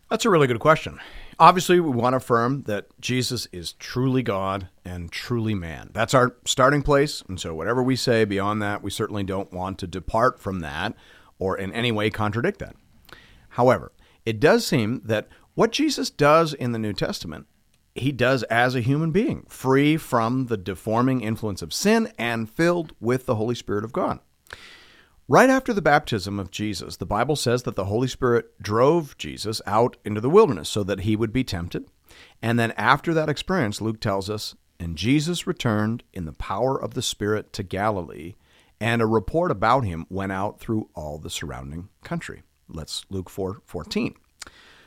That's 0.09 0.25
a 0.25 0.31
really 0.31 0.47
good 0.47 0.61
question. 0.61 1.01
Obviously, 1.41 1.81
we 1.81 1.91
want 1.91 2.13
to 2.13 2.19
affirm 2.19 2.63
that 2.65 2.87
Jesus 3.01 3.49
is 3.51 3.73
truly 3.73 4.23
God 4.23 4.69
and 4.85 5.11
truly 5.11 5.57
man. 5.57 5.91
That's 5.93 6.15
our 6.15 6.37
starting 6.45 6.83
place. 6.83 7.25
And 7.29 7.41
so, 7.41 7.53
whatever 7.53 7.83
we 7.83 7.97
say 7.97 8.25
beyond 8.25 8.63
that, 8.63 8.81
we 8.81 8.91
certainly 8.91 9.25
don't 9.25 9.53
want 9.53 9.79
to 9.79 9.89
depart 9.89 10.39
from 10.39 10.61
that 10.61 10.95
or 11.41 11.59
in 11.59 11.73
any 11.73 11.91
way 11.91 12.11
contradict 12.11 12.61
that. 12.61 12.77
However, 13.51 13.91
it 14.25 14.39
does 14.39 14.65
seem 14.65 15.03
that 15.05 15.29
what 15.55 15.73
Jesus 15.73 16.11
does 16.11 16.55
in 16.55 16.71
the 16.71 16.79
New 16.79 16.93
Testament 16.93 17.47
he 17.95 18.13
does 18.13 18.43
as 18.45 18.75
a 18.75 18.81
human 18.81 19.11
being, 19.11 19.45
free 19.49 19.97
from 19.97 20.47
the 20.47 20.57
deforming 20.57 21.21
influence 21.21 21.63
of 21.63 21.73
sin 21.73 22.13
and 22.19 22.51
filled 22.51 22.95
with 23.01 23.27
the 23.27 23.35
Holy 23.35 23.55
Spirit 23.55 23.85
of 23.85 23.93
God. 23.93 24.21
Right 25.29 25.51
after 25.51 25.73
the 25.73 25.83
baptism 25.83 26.41
of 26.41 26.51
Jesus, 26.51 26.97
the 26.97 27.07
Bible 27.07 27.37
says 27.37 27.63
that 27.63 27.77
the 27.77 27.85
Holy 27.85 28.09
Spirit 28.09 28.61
drove 28.61 29.17
Jesus 29.17 29.63
out 29.65 29.97
into 30.05 30.21
the 30.21 30.31
wilderness 30.31 30.69
so 30.69 30.83
that 30.83 31.01
he 31.01 31.15
would 31.15 31.33
be 31.33 31.45
tempted. 31.45 31.89
And 32.43 32.59
then 32.59 32.73
after 32.73 33.15
that 33.15 33.29
experience, 33.29 33.81
Luke 33.81 34.01
tells 34.01 34.29
us, 34.29 34.57
and 34.81 34.97
Jesus 34.97 35.47
returned 35.47 36.03
in 36.13 36.25
the 36.25 36.33
power 36.33 36.81
of 36.81 36.95
the 36.95 37.03
Spirit 37.03 37.53
to 37.53 37.63
Galilee, 37.63 38.35
and 38.81 39.03
a 39.03 39.07
report 39.07 39.51
about 39.51 39.85
him 39.85 40.07
went 40.09 40.33
out 40.33 40.59
through 40.59 40.89
all 40.95 41.19
the 41.19 41.31
surrounding 41.31 41.91
country. 42.03 42.43
Let's 42.69 43.05
Luke 43.11 43.29
4 43.29 43.63
14. 43.65 44.15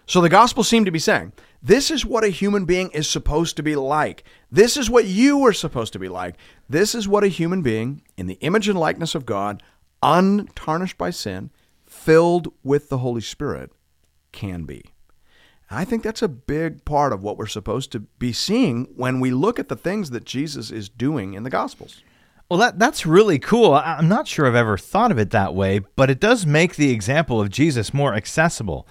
So 0.05 0.19
the 0.19 0.29
gospel 0.29 0.63
seemed 0.63 0.87
to 0.87 0.91
be 0.91 0.99
saying, 0.99 1.31
this 1.65 1.89
is 1.89 2.05
what 2.05 2.25
a 2.25 2.29
human 2.29 2.65
being 2.65 2.91
is 2.91 3.09
supposed 3.09 3.55
to 3.55 3.63
be 3.63 3.77
like. 3.77 4.25
This 4.51 4.75
is 4.75 4.89
what 4.89 5.05
you 5.05 5.45
are 5.45 5.53
supposed 5.53 5.93
to 5.93 5.99
be 5.99 6.09
like. 6.09 6.35
This 6.69 6.93
is 6.93 7.07
what 7.07 7.23
a 7.23 7.29
human 7.29 7.61
being 7.61 8.01
in 8.17 8.27
the 8.27 8.37
image 8.41 8.67
and 8.67 8.77
likeness 8.77 9.15
of 9.15 9.25
God, 9.25 9.63
untarnished 10.01 10.97
by 10.97 11.09
sin, 11.09 11.51
filled 11.85 12.51
with 12.63 12.89
the 12.89 12.97
Holy 12.97 13.21
Spirit, 13.21 13.71
can 14.33 14.65
be. 14.65 14.83
I 15.71 15.85
think 15.85 16.03
that's 16.03 16.21
a 16.21 16.27
big 16.27 16.83
part 16.83 17.13
of 17.13 17.23
what 17.23 17.37
we're 17.37 17.47
supposed 17.47 17.93
to 17.93 18.01
be 18.01 18.33
seeing 18.33 18.85
when 18.95 19.21
we 19.21 19.31
look 19.31 19.57
at 19.57 19.69
the 19.69 19.77
things 19.77 20.09
that 20.09 20.25
Jesus 20.25 20.69
is 20.69 20.89
doing 20.89 21.33
in 21.33 21.43
the 21.43 21.49
Gospels. 21.49 22.03
Well, 22.49 22.59
that 22.59 22.77
that's 22.77 23.05
really 23.05 23.39
cool. 23.39 23.73
I'm 23.73 24.09
not 24.09 24.27
sure 24.27 24.45
I've 24.45 24.53
ever 24.53 24.77
thought 24.77 25.11
of 25.11 25.17
it 25.17 25.31
that 25.31 25.55
way, 25.55 25.79
but 25.95 26.09
it 26.09 26.19
does 26.19 26.45
make 26.45 26.75
the 26.75 26.91
example 26.91 27.39
of 27.39 27.49
Jesus 27.49 27.93
more 27.93 28.13
accessible. 28.13 28.85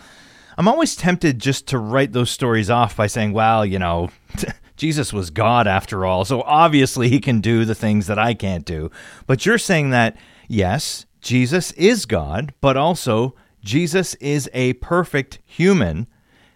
I'm 0.62 0.68
always 0.68 0.94
tempted 0.94 1.40
just 1.40 1.66
to 1.68 1.78
write 1.78 2.12
those 2.12 2.30
stories 2.30 2.70
off 2.70 2.94
by 2.94 3.08
saying, 3.08 3.32
well, 3.32 3.66
you 3.66 3.80
know, 3.80 4.10
Jesus 4.76 5.12
was 5.12 5.30
God 5.30 5.66
after 5.66 6.06
all, 6.06 6.24
so 6.24 6.42
obviously 6.42 7.08
he 7.08 7.18
can 7.18 7.40
do 7.40 7.64
the 7.64 7.74
things 7.74 8.06
that 8.06 8.16
I 8.16 8.32
can't 8.34 8.64
do. 8.64 8.88
But 9.26 9.44
you're 9.44 9.58
saying 9.58 9.90
that, 9.90 10.16
yes, 10.46 11.04
Jesus 11.20 11.72
is 11.72 12.06
God, 12.06 12.54
but 12.60 12.76
also 12.76 13.34
Jesus 13.64 14.14
is 14.20 14.48
a 14.52 14.74
perfect 14.74 15.40
human, 15.44 16.06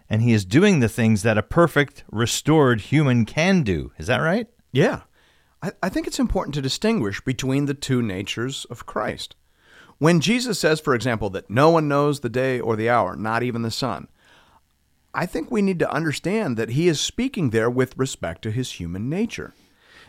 and 0.09 0.21
he 0.21 0.31
is 0.31 0.45
doing 0.45 0.79
the 0.79 0.87
things 0.87 1.23
that 1.23 1.37
a 1.37 1.43
perfect, 1.43 2.05
restored 2.09 2.79
human 2.79 3.25
can 3.25 3.61
do. 3.61 3.91
Is 3.97 4.07
that 4.07 4.19
right? 4.19 4.47
Yeah. 4.71 5.01
I, 5.61 5.73
I 5.83 5.89
think 5.89 6.07
it's 6.07 6.17
important 6.17 6.55
to 6.55 6.61
distinguish 6.61 7.19
between 7.19 7.65
the 7.65 7.73
two 7.73 8.01
natures 8.01 8.65
of 8.69 8.85
Christ. 8.85 9.35
When 9.99 10.19
Jesus 10.19 10.59
says, 10.59 10.79
for 10.79 10.93
example, 10.93 11.29
that 11.31 11.49
no 11.49 11.69
one 11.69 11.87
knows 11.87 12.19
the 12.19 12.29
day 12.29 12.59
or 12.59 12.75
the 12.75 12.89
hour, 12.89 13.15
not 13.15 13.43
even 13.43 13.63
the 13.63 13.71
Son, 13.71 14.07
I 15.13 15.25
think 15.25 15.49
we 15.49 15.63
need 15.63 15.79
to 15.79 15.91
understand 15.91 16.57
that 16.57 16.69
he 16.69 16.87
is 16.87 16.99
speaking 16.99 17.49
there 17.49 17.69
with 17.69 17.97
respect 17.97 18.43
to 18.43 18.51
his 18.51 18.73
human 18.73 19.09
nature. 19.09 19.53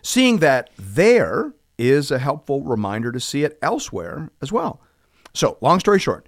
Seeing 0.02 0.38
that 0.38 0.70
there 0.78 1.54
is 1.78 2.10
a 2.10 2.18
helpful 2.18 2.62
reminder 2.62 3.12
to 3.12 3.20
see 3.20 3.44
it 3.44 3.58
elsewhere 3.62 4.30
as 4.42 4.52
well. 4.52 4.80
So, 5.32 5.56
long 5.60 5.80
story 5.80 5.98
short, 5.98 6.26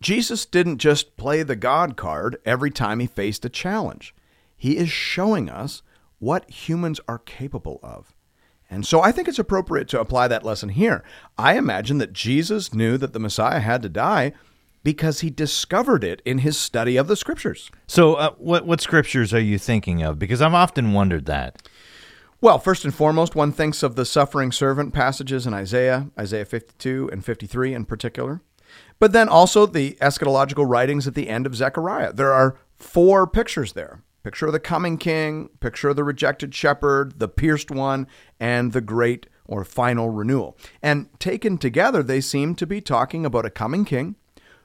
Jesus 0.00 0.46
didn't 0.46 0.78
just 0.78 1.16
play 1.16 1.42
the 1.42 1.56
God 1.56 1.96
card 1.96 2.38
every 2.44 2.70
time 2.70 3.00
he 3.00 3.06
faced 3.06 3.44
a 3.44 3.50
challenge. 3.50 4.14
He 4.56 4.76
is 4.76 4.90
showing 4.90 5.50
us 5.50 5.82
what 6.18 6.48
humans 6.48 7.00
are 7.06 7.18
capable 7.18 7.80
of. 7.82 8.14
And 8.72 8.86
so 8.86 9.02
I 9.02 9.12
think 9.12 9.28
it's 9.28 9.38
appropriate 9.38 9.86
to 9.88 10.00
apply 10.00 10.28
that 10.28 10.44
lesson 10.44 10.70
here. 10.70 11.04
I 11.36 11.58
imagine 11.58 11.98
that 11.98 12.14
Jesus 12.14 12.72
knew 12.72 12.96
that 12.96 13.12
the 13.12 13.20
Messiah 13.20 13.60
had 13.60 13.82
to 13.82 13.90
die 13.90 14.32
because 14.82 15.20
he 15.20 15.28
discovered 15.28 16.02
it 16.02 16.22
in 16.24 16.38
his 16.38 16.58
study 16.58 16.96
of 16.96 17.06
the 17.06 17.14
scriptures. 17.14 17.70
So, 17.86 18.14
uh, 18.14 18.30
what 18.38 18.64
what 18.64 18.80
scriptures 18.80 19.34
are 19.34 19.40
you 19.40 19.58
thinking 19.58 20.02
of? 20.02 20.18
Because 20.18 20.40
I've 20.40 20.54
often 20.54 20.94
wondered 20.94 21.26
that. 21.26 21.68
Well, 22.40 22.58
first 22.58 22.86
and 22.86 22.94
foremost, 22.94 23.34
one 23.34 23.52
thinks 23.52 23.82
of 23.82 23.94
the 23.94 24.06
suffering 24.06 24.50
servant 24.50 24.94
passages 24.94 25.46
in 25.46 25.52
Isaiah, 25.52 26.08
Isaiah 26.18 26.46
52 26.46 27.10
and 27.12 27.22
53 27.22 27.74
in 27.74 27.84
particular. 27.84 28.40
But 28.98 29.12
then 29.12 29.28
also 29.28 29.66
the 29.66 29.98
eschatological 30.00 30.66
writings 30.66 31.06
at 31.06 31.14
the 31.14 31.28
end 31.28 31.44
of 31.44 31.54
Zechariah. 31.54 32.14
There 32.14 32.32
are 32.32 32.56
four 32.78 33.26
pictures 33.26 33.74
there 33.74 34.02
Picture 34.22 34.46
of 34.46 34.52
the 34.52 34.60
coming 34.60 34.98
king, 34.98 35.48
picture 35.60 35.88
of 35.88 35.96
the 35.96 36.04
rejected 36.04 36.54
shepherd, 36.54 37.18
the 37.18 37.28
pierced 37.28 37.70
one, 37.70 38.06
and 38.38 38.72
the 38.72 38.80
great 38.80 39.26
or 39.44 39.64
final 39.64 40.10
renewal. 40.10 40.56
And 40.80 41.08
taken 41.18 41.58
together, 41.58 42.02
they 42.02 42.20
seem 42.20 42.54
to 42.56 42.66
be 42.66 42.80
talking 42.80 43.26
about 43.26 43.46
a 43.46 43.50
coming 43.50 43.84
king 43.84 44.16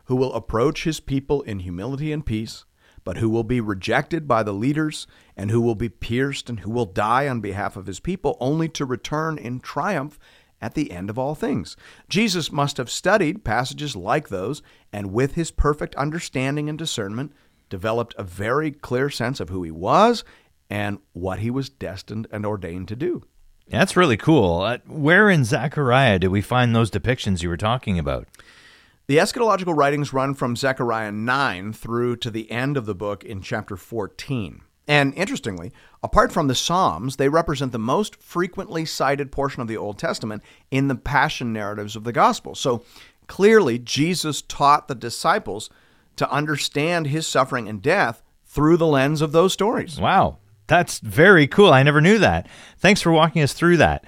who 0.05 0.15
will 0.15 0.33
approach 0.33 0.83
his 0.83 0.99
people 0.99 1.41
in 1.41 1.59
humility 1.59 2.11
and 2.11 2.25
peace, 2.25 2.65
but 3.03 3.17
who 3.17 3.29
will 3.29 3.43
be 3.43 3.59
rejected 3.59 4.27
by 4.27 4.43
the 4.43 4.53
leaders 4.53 5.07
and 5.35 5.49
who 5.49 5.61
will 5.61 5.75
be 5.75 5.89
pierced 5.89 6.49
and 6.49 6.59
who 6.61 6.69
will 6.69 6.85
die 6.85 7.27
on 7.27 7.41
behalf 7.41 7.75
of 7.75 7.87
his 7.87 7.99
people, 7.99 8.37
only 8.39 8.69
to 8.69 8.85
return 8.85 9.37
in 9.37 9.59
triumph 9.59 10.19
at 10.61 10.73
the 10.73 10.91
end 10.91 11.09
of 11.09 11.17
all 11.19 11.35
things. 11.35 11.75
Jesus 12.09 12.51
must 12.51 12.77
have 12.77 12.89
studied 12.89 13.43
passages 13.43 13.95
like 13.95 14.29
those, 14.29 14.61
and 14.91 15.11
with 15.11 15.33
his 15.33 15.51
perfect 15.51 15.95
understanding 15.95 16.69
and 16.69 16.77
discernment, 16.77 17.31
developed 17.69 18.15
a 18.17 18.23
very 18.23 18.71
clear 18.71 19.09
sense 19.09 19.39
of 19.39 19.49
who 19.49 19.63
he 19.63 19.71
was 19.71 20.23
and 20.69 20.99
what 21.13 21.39
he 21.39 21.49
was 21.49 21.69
destined 21.69 22.27
and 22.31 22.45
ordained 22.45 22.87
to 22.89 22.95
do. 22.95 23.23
That's 23.69 23.97
really 23.97 24.17
cool. 24.17 24.61
Uh, 24.61 24.77
where 24.87 25.29
in 25.29 25.43
Zechariah 25.43 26.19
do 26.19 26.31
we 26.31 26.41
find 26.41 26.75
those 26.75 26.91
depictions 26.91 27.43
you 27.43 27.49
were 27.49 27.57
talking 27.57 27.99
about? 27.99 28.27
The 29.07 29.17
eschatological 29.17 29.75
writings 29.75 30.13
run 30.13 30.33
from 30.33 30.55
Zechariah 30.55 31.11
9 31.11 31.73
through 31.73 32.17
to 32.17 32.31
the 32.31 32.51
end 32.51 32.75
of 32.75 32.85
the 32.85 32.95
book 32.95 33.23
in 33.23 33.41
chapter 33.41 33.77
14. 33.77 34.61
And 34.87 35.13
interestingly, 35.15 35.73
apart 36.01 36.31
from 36.31 36.47
the 36.47 36.55
Psalms, 36.55 37.17
they 37.17 37.27
represent 37.27 37.73
the 37.73 37.79
most 37.79 38.21
frequently 38.21 38.85
cited 38.85 39.31
portion 39.31 39.61
of 39.61 39.67
the 39.67 39.77
Old 39.77 39.97
Testament 39.97 40.43
in 40.71 40.87
the 40.87 40.95
passion 40.95 41.51
narratives 41.51 41.95
of 41.95 42.05
the 42.05 42.13
Gospel. 42.13 42.55
So 42.55 42.83
clearly, 43.27 43.79
Jesus 43.79 44.41
taught 44.41 44.87
the 44.87 44.95
disciples 44.95 45.69
to 46.17 46.29
understand 46.29 47.07
his 47.07 47.27
suffering 47.27 47.67
and 47.67 47.81
death 47.81 48.21
through 48.45 48.77
the 48.77 48.87
lens 48.87 49.21
of 49.21 49.31
those 49.31 49.53
stories. 49.53 49.99
Wow, 49.99 50.37
that's 50.67 50.99
very 50.99 51.47
cool. 51.47 51.71
I 51.71 51.83
never 51.83 52.01
knew 52.01 52.19
that. 52.19 52.47
Thanks 52.77 53.01
for 53.01 53.11
walking 53.11 53.41
us 53.41 53.53
through 53.53 53.77
that. 53.77 54.03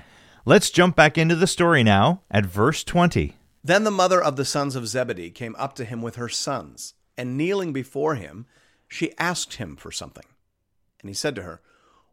Let's 0.45 0.69
jump 0.69 0.95
back 0.95 1.17
into 1.17 1.35
the 1.35 1.47
story 1.47 1.83
now 1.83 2.21
at 2.31 2.45
verse 2.45 2.83
20. 2.83 3.35
Then 3.63 3.83
the 3.83 3.91
mother 3.91 4.21
of 4.21 4.35
the 4.35 4.45
sons 4.45 4.75
of 4.75 4.87
Zebedee 4.87 5.31
came 5.31 5.55
up 5.59 5.75
to 5.75 5.85
him 5.85 6.01
with 6.01 6.15
her 6.15 6.29
sons, 6.29 6.93
and 7.17 7.37
kneeling 7.37 7.73
before 7.73 8.15
him, 8.15 8.45
she 8.87 9.17
asked 9.17 9.55
him 9.55 9.75
for 9.75 9.91
something. 9.91 10.25
And 11.01 11.09
he 11.09 11.13
said 11.13 11.35
to 11.35 11.43
her, 11.43 11.61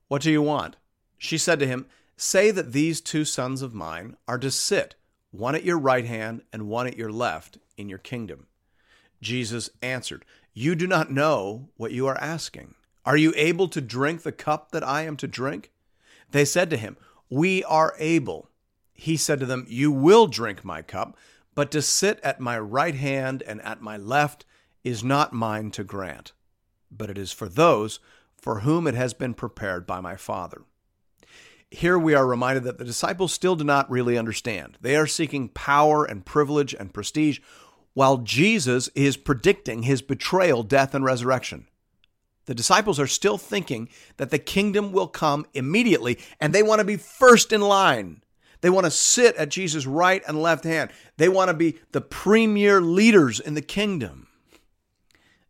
What 0.09 0.23
do 0.23 0.31
you 0.31 0.43
want? 0.43 0.77
She 1.17 1.39
said 1.39 1.59
to 1.61 1.67
him, 1.67 1.87
Say 2.17 2.51
that 2.51 2.73
these 2.73 3.01
two 3.01 3.25
sons 3.25 3.63
of 3.63 3.75
mine 3.75 4.17
are 4.27 4.39
to 4.39 4.51
sit, 4.51 4.97
one 5.31 5.55
at 5.55 5.65
your 5.65 5.79
right 5.79 6.05
hand 6.05 6.43
and 6.53 6.69
one 6.69 6.87
at 6.87 6.97
your 6.97 7.13
left, 7.13 7.59
in 7.77 7.89
your 7.89 7.99
kingdom. 7.99 8.47
Jesus 9.21 9.71
answered, 9.83 10.25
You 10.53 10.75
do 10.75 10.87
not 10.87 11.11
know 11.11 11.69
what 11.77 11.93
you 11.93 12.07
are 12.07 12.19
asking. 12.21 12.75
Are 13.05 13.17
you 13.17 13.33
able 13.37 13.69
to 13.69 13.81
drink 13.81 14.23
the 14.23 14.33
cup 14.33 14.73
that 14.73 14.87
I 14.87 15.03
am 15.03 15.17
to 15.19 15.29
drink? 15.29 15.71
They 16.31 16.45
said 16.45 16.71
to 16.71 16.77
him, 16.77 16.97
We 17.31 17.63
are 17.65 17.95
able. 17.99 18.51
He 18.95 19.17
said 19.17 19.41
to 19.41 19.47
them, 19.47 19.67
You 19.69 19.93
will 19.93 20.27
drink 20.27 20.65
my 20.65 20.83
cup, 20.83 21.17
but 21.55 21.71
to 21.71 21.83
sit 21.83 22.21
at 22.23 22.41
my 22.41 22.59
right 22.59 22.95
hand 22.95 23.43
and 23.47 23.63
at 23.63 23.81
my 23.81 23.97
left 23.97 24.45
is 24.83 25.03
not 25.03 25.33
mine 25.33 25.71
to 25.73 25.85
grant, 25.85 26.33
but 26.91 27.11
it 27.11 27.19
is 27.19 27.33
for 27.33 27.49
those 27.49 28.01
for 28.37 28.61
whom 28.61 28.87
it 28.87 28.95
has 28.95 29.15
been 29.15 29.35
prepared 29.35 29.87
by 29.87 30.01
my 30.01 30.17
Father. 30.17 30.63
Here 31.71 31.99
we 31.99 32.15
are 32.15 32.27
reminded 32.27 32.63
that 32.65 32.79
the 32.79 32.85
disciples 32.85 33.33
still 33.33 33.57
do 33.57 33.65
not 33.65 33.91
really 33.91 34.17
understand. 34.17 34.79
They 34.81 34.95
are 34.95 35.07
seeking 35.07 35.49
power 35.49 36.05
and 36.05 36.25
privilege 36.25 36.73
and 36.73 36.95
prestige 36.95 37.41
while 37.97 38.19
Jesus 38.19 38.89
is 38.95 39.17
predicting 39.17 39.85
his 39.85 40.03
betrayal, 40.03 40.63
death, 40.63 40.95
and 40.95 41.03
resurrection. 41.03 41.67
The 42.45 42.55
disciples 42.55 43.01
are 43.01 43.07
still 43.07 43.39
thinking 43.39 43.89
that 44.19 44.29
the 44.29 44.39
kingdom 44.39 44.93
will 44.93 45.09
come 45.09 45.47
immediately, 45.55 46.19
and 46.39 46.53
they 46.53 46.63
want 46.63 46.81
to 46.81 46.85
be 46.85 46.99
first 46.99 47.55
in 47.55 47.63
line. 47.63 48.23
They 48.61 48.69
want 48.69 48.85
to 48.85 48.91
sit 48.91 49.35
at 49.37 49.49
Jesus' 49.49 49.87
right 49.87 50.23
and 50.29 50.43
left 50.43 50.65
hand. 50.65 50.91
They 51.17 51.31
want 51.31 51.49
to 51.49 51.55
be 51.55 51.79
the 51.93 52.03
premier 52.03 52.83
leaders 52.83 53.41
in 53.41 53.55
the 53.55 53.63
kingdom. 53.63 54.29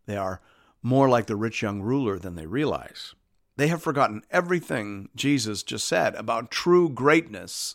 They 0.07 0.17
are 0.17 0.41
more 0.85 1.09
like 1.09 1.27
the 1.27 1.35
rich 1.35 1.63
young 1.63 1.83
ruler 1.83 2.17
than 2.17 2.37
they 2.37 2.47
realize. 2.47 3.17
They 3.57 3.67
have 3.67 3.83
forgotten 3.83 4.23
everything 4.31 5.09
Jesus 5.17 5.65
just 5.65 5.89
said 5.89 6.15
about 6.15 6.53
true 6.53 6.89
greatness 6.91 7.75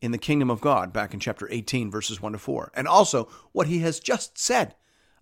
in 0.00 0.12
the 0.12 0.18
kingdom 0.18 0.50
of 0.50 0.60
God 0.60 0.92
back 0.92 1.12
in 1.14 1.20
chapter 1.20 1.46
18, 1.50 1.90
verses 1.90 2.20
1 2.22 2.32
to 2.32 2.38
4, 2.38 2.72
and 2.74 2.88
also 2.88 3.28
what 3.52 3.66
he 3.66 3.80
has 3.80 4.00
just 4.00 4.38
said 4.38 4.74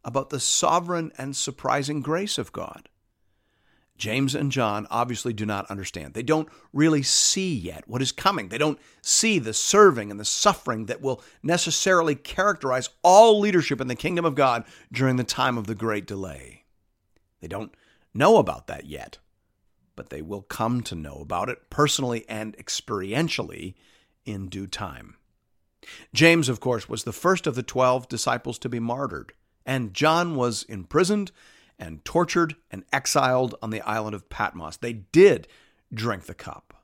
about 0.04 0.30
the 0.30 0.40
sovereign 0.40 1.10
and 1.18 1.34
surprising 1.34 2.00
grace 2.00 2.38
of 2.38 2.52
God. 2.52 2.88
James 3.96 4.36
and 4.36 4.52
John 4.52 4.86
obviously 4.90 5.32
do 5.32 5.44
not 5.44 5.68
understand. 5.68 6.14
They 6.14 6.22
don't 6.22 6.48
really 6.72 7.02
see 7.02 7.52
yet 7.52 7.82
what 7.88 8.00
is 8.00 8.12
coming. 8.12 8.48
They 8.48 8.56
don't 8.58 8.78
see 9.02 9.40
the 9.40 9.52
serving 9.52 10.12
and 10.12 10.20
the 10.20 10.24
suffering 10.24 10.86
that 10.86 11.02
will 11.02 11.20
necessarily 11.42 12.14
characterize 12.14 12.90
all 13.02 13.40
leadership 13.40 13.80
in 13.80 13.88
the 13.88 13.96
kingdom 13.96 14.24
of 14.24 14.36
God 14.36 14.64
during 14.92 15.16
the 15.16 15.24
time 15.24 15.58
of 15.58 15.66
the 15.66 15.74
great 15.74 16.06
delay. 16.06 16.62
They 17.40 17.48
don't 17.48 17.74
know 18.14 18.36
about 18.36 18.68
that 18.68 18.86
yet. 18.86 19.18
but 19.98 20.10
they 20.10 20.22
will 20.22 20.42
come 20.42 20.80
to 20.80 20.94
know 20.94 21.16
about 21.20 21.48
it 21.48 21.68
personally 21.70 22.24
and 22.28 22.56
experientially 22.56 23.74
in 24.28 24.48
due 24.48 24.66
time. 24.66 25.16
James, 26.12 26.48
of 26.48 26.60
course, 26.60 26.88
was 26.88 27.04
the 27.04 27.12
first 27.12 27.46
of 27.46 27.54
the 27.54 27.62
twelve 27.62 28.08
disciples 28.08 28.58
to 28.58 28.68
be 28.68 28.78
martyred, 28.78 29.32
and 29.64 29.94
John 29.94 30.36
was 30.36 30.64
imprisoned 30.64 31.32
and 31.78 32.04
tortured 32.04 32.56
and 32.70 32.84
exiled 32.92 33.54
on 33.62 33.70
the 33.70 33.80
island 33.82 34.14
of 34.14 34.28
Patmos. 34.28 34.76
They 34.76 34.92
did 34.92 35.48
drink 35.92 36.24
the 36.24 36.34
cup. 36.34 36.74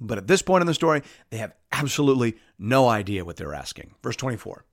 But 0.00 0.18
at 0.18 0.26
this 0.26 0.42
point 0.42 0.60
in 0.60 0.66
the 0.66 0.74
story, 0.74 1.02
they 1.30 1.38
have 1.38 1.54
absolutely 1.72 2.36
no 2.58 2.88
idea 2.88 3.24
what 3.24 3.36
they're 3.36 3.54
asking. 3.54 3.94
Verse 4.02 4.16
24. 4.16 4.64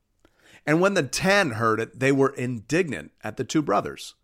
And 0.65 0.81
when 0.81 0.95
the 0.95 1.03
ten 1.03 1.51
heard 1.51 1.79
it, 1.79 1.99
they 1.99 2.11
were 2.11 2.35
indignant 2.35 3.11
at 3.23 3.37
the 3.37 3.43
two 3.43 3.61
brothers. 3.61 4.15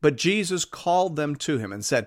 But 0.00 0.16
Jesus 0.16 0.64
called 0.64 1.16
them 1.16 1.34
to 1.36 1.58
him 1.58 1.72
and 1.72 1.84
said, 1.84 2.06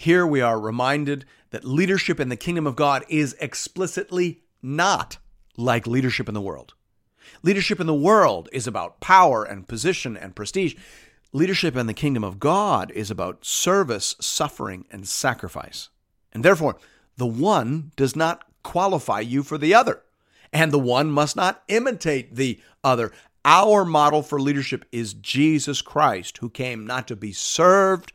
Here 0.00 0.24
we 0.24 0.40
are 0.40 0.60
reminded 0.60 1.24
that 1.50 1.64
leadership 1.64 2.20
in 2.20 2.28
the 2.28 2.36
kingdom 2.36 2.68
of 2.68 2.76
God 2.76 3.04
is 3.08 3.34
explicitly 3.40 4.42
not 4.62 5.18
like 5.56 5.88
leadership 5.88 6.28
in 6.28 6.34
the 6.34 6.40
world. 6.40 6.74
Leadership 7.42 7.80
in 7.80 7.88
the 7.88 7.92
world 7.92 8.48
is 8.52 8.68
about 8.68 9.00
power 9.00 9.42
and 9.42 9.66
position 9.66 10.16
and 10.16 10.36
prestige. 10.36 10.76
Leadership 11.32 11.76
in 11.76 11.88
the 11.88 11.94
kingdom 11.94 12.22
of 12.22 12.38
God 12.38 12.92
is 12.92 13.10
about 13.10 13.44
service, 13.44 14.14
suffering, 14.20 14.84
and 14.92 15.06
sacrifice. 15.08 15.88
And 16.32 16.44
therefore, 16.44 16.76
the 17.16 17.26
one 17.26 17.90
does 17.96 18.14
not 18.14 18.44
qualify 18.62 19.18
you 19.18 19.42
for 19.42 19.58
the 19.58 19.74
other, 19.74 20.02
and 20.52 20.70
the 20.70 20.78
one 20.78 21.10
must 21.10 21.34
not 21.34 21.64
imitate 21.66 22.36
the 22.36 22.60
other. 22.84 23.10
Our 23.44 23.84
model 23.84 24.22
for 24.22 24.40
leadership 24.40 24.84
is 24.92 25.12
Jesus 25.14 25.82
Christ, 25.82 26.38
who 26.38 26.50
came 26.50 26.86
not 26.86 27.08
to 27.08 27.16
be 27.16 27.32
served, 27.32 28.12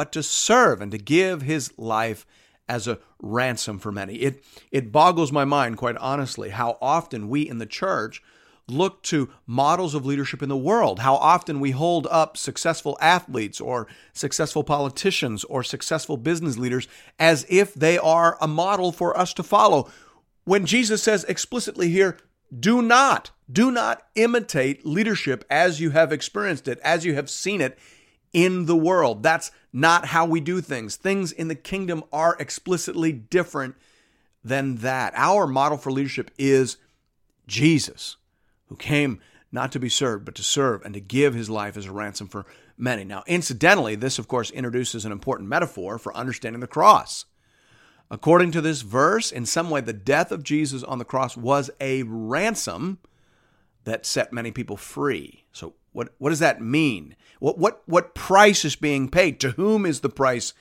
but 0.00 0.12
to 0.12 0.22
serve 0.22 0.80
and 0.80 0.90
to 0.92 0.96
give 0.96 1.42
his 1.42 1.76
life 1.76 2.24
as 2.66 2.88
a 2.88 2.98
ransom 3.20 3.78
for 3.78 3.92
many. 3.92 4.14
It, 4.14 4.42
it 4.72 4.90
boggles 4.90 5.30
my 5.30 5.44
mind, 5.44 5.76
quite 5.76 5.98
honestly, 5.98 6.48
how 6.48 6.78
often 6.80 7.28
we 7.28 7.46
in 7.46 7.58
the 7.58 7.66
church 7.66 8.22
look 8.66 9.02
to 9.02 9.28
models 9.46 9.94
of 9.94 10.06
leadership 10.06 10.42
in 10.42 10.48
the 10.48 10.56
world, 10.56 11.00
how 11.00 11.16
often 11.16 11.60
we 11.60 11.72
hold 11.72 12.06
up 12.10 12.38
successful 12.38 12.96
athletes 12.98 13.60
or 13.60 13.88
successful 14.14 14.64
politicians 14.64 15.44
or 15.44 15.62
successful 15.62 16.16
business 16.16 16.56
leaders 16.56 16.88
as 17.18 17.44
if 17.50 17.74
they 17.74 17.98
are 17.98 18.38
a 18.40 18.48
model 18.48 18.92
for 18.92 19.14
us 19.18 19.34
to 19.34 19.42
follow. 19.42 19.90
When 20.44 20.64
Jesus 20.64 21.02
says 21.02 21.24
explicitly 21.24 21.90
here, 21.90 22.16
do 22.58 22.80
not, 22.80 23.32
do 23.52 23.70
not 23.70 24.06
imitate 24.14 24.86
leadership 24.86 25.44
as 25.50 25.78
you 25.78 25.90
have 25.90 26.10
experienced 26.10 26.68
it, 26.68 26.78
as 26.78 27.04
you 27.04 27.14
have 27.16 27.28
seen 27.28 27.60
it 27.60 27.78
in 28.32 28.66
the 28.66 28.76
world. 28.76 29.22
That's 29.22 29.50
not 29.72 30.06
how 30.06 30.26
we 30.26 30.40
do 30.40 30.60
things. 30.60 30.96
Things 30.96 31.32
in 31.32 31.48
the 31.48 31.54
kingdom 31.54 32.04
are 32.12 32.36
explicitly 32.38 33.12
different 33.12 33.76
than 34.44 34.76
that. 34.76 35.12
Our 35.16 35.46
model 35.46 35.78
for 35.78 35.92
leadership 35.92 36.30
is 36.38 36.76
Jesus 37.46 38.16
who 38.68 38.76
came 38.76 39.20
not 39.52 39.72
to 39.72 39.80
be 39.80 39.88
served, 39.88 40.24
but 40.24 40.34
to 40.36 40.42
serve 40.42 40.84
and 40.84 40.94
to 40.94 41.00
give 41.00 41.34
his 41.34 41.50
life 41.50 41.76
as 41.76 41.86
a 41.86 41.92
ransom 41.92 42.28
for 42.28 42.46
many. 42.78 43.04
Now, 43.04 43.24
incidentally, 43.26 43.96
this, 43.96 44.18
of 44.18 44.28
course, 44.28 44.50
introduces 44.50 45.04
an 45.04 45.12
important 45.12 45.48
metaphor 45.48 45.98
for 45.98 46.16
understanding 46.16 46.60
the 46.60 46.66
cross. 46.66 47.24
According 48.10 48.52
to 48.52 48.60
this 48.60 48.82
verse, 48.82 49.30
in 49.30 49.46
some 49.46 49.70
way, 49.70 49.80
the 49.80 49.92
death 49.92 50.32
of 50.32 50.42
Jesus 50.42 50.82
on 50.82 50.98
the 50.98 51.04
cross 51.04 51.36
was 51.36 51.70
a 51.80 52.02
ransom 52.04 52.98
that 53.84 54.06
set 54.06 54.32
many 54.32 54.50
people 54.50 54.76
free. 54.76 55.44
So, 55.52 55.74
what, 55.92 56.14
what 56.18 56.30
does 56.30 56.38
that 56.38 56.60
mean? 56.60 57.16
What, 57.38 57.58
what, 57.58 57.82
what 57.86 58.14
price 58.14 58.64
is 58.64 58.76
being 58.76 59.08
paid? 59.08 59.40
To 59.40 59.52
whom 59.52 59.84
is 59.84 60.00
the 60.00 60.08
price 60.08 60.52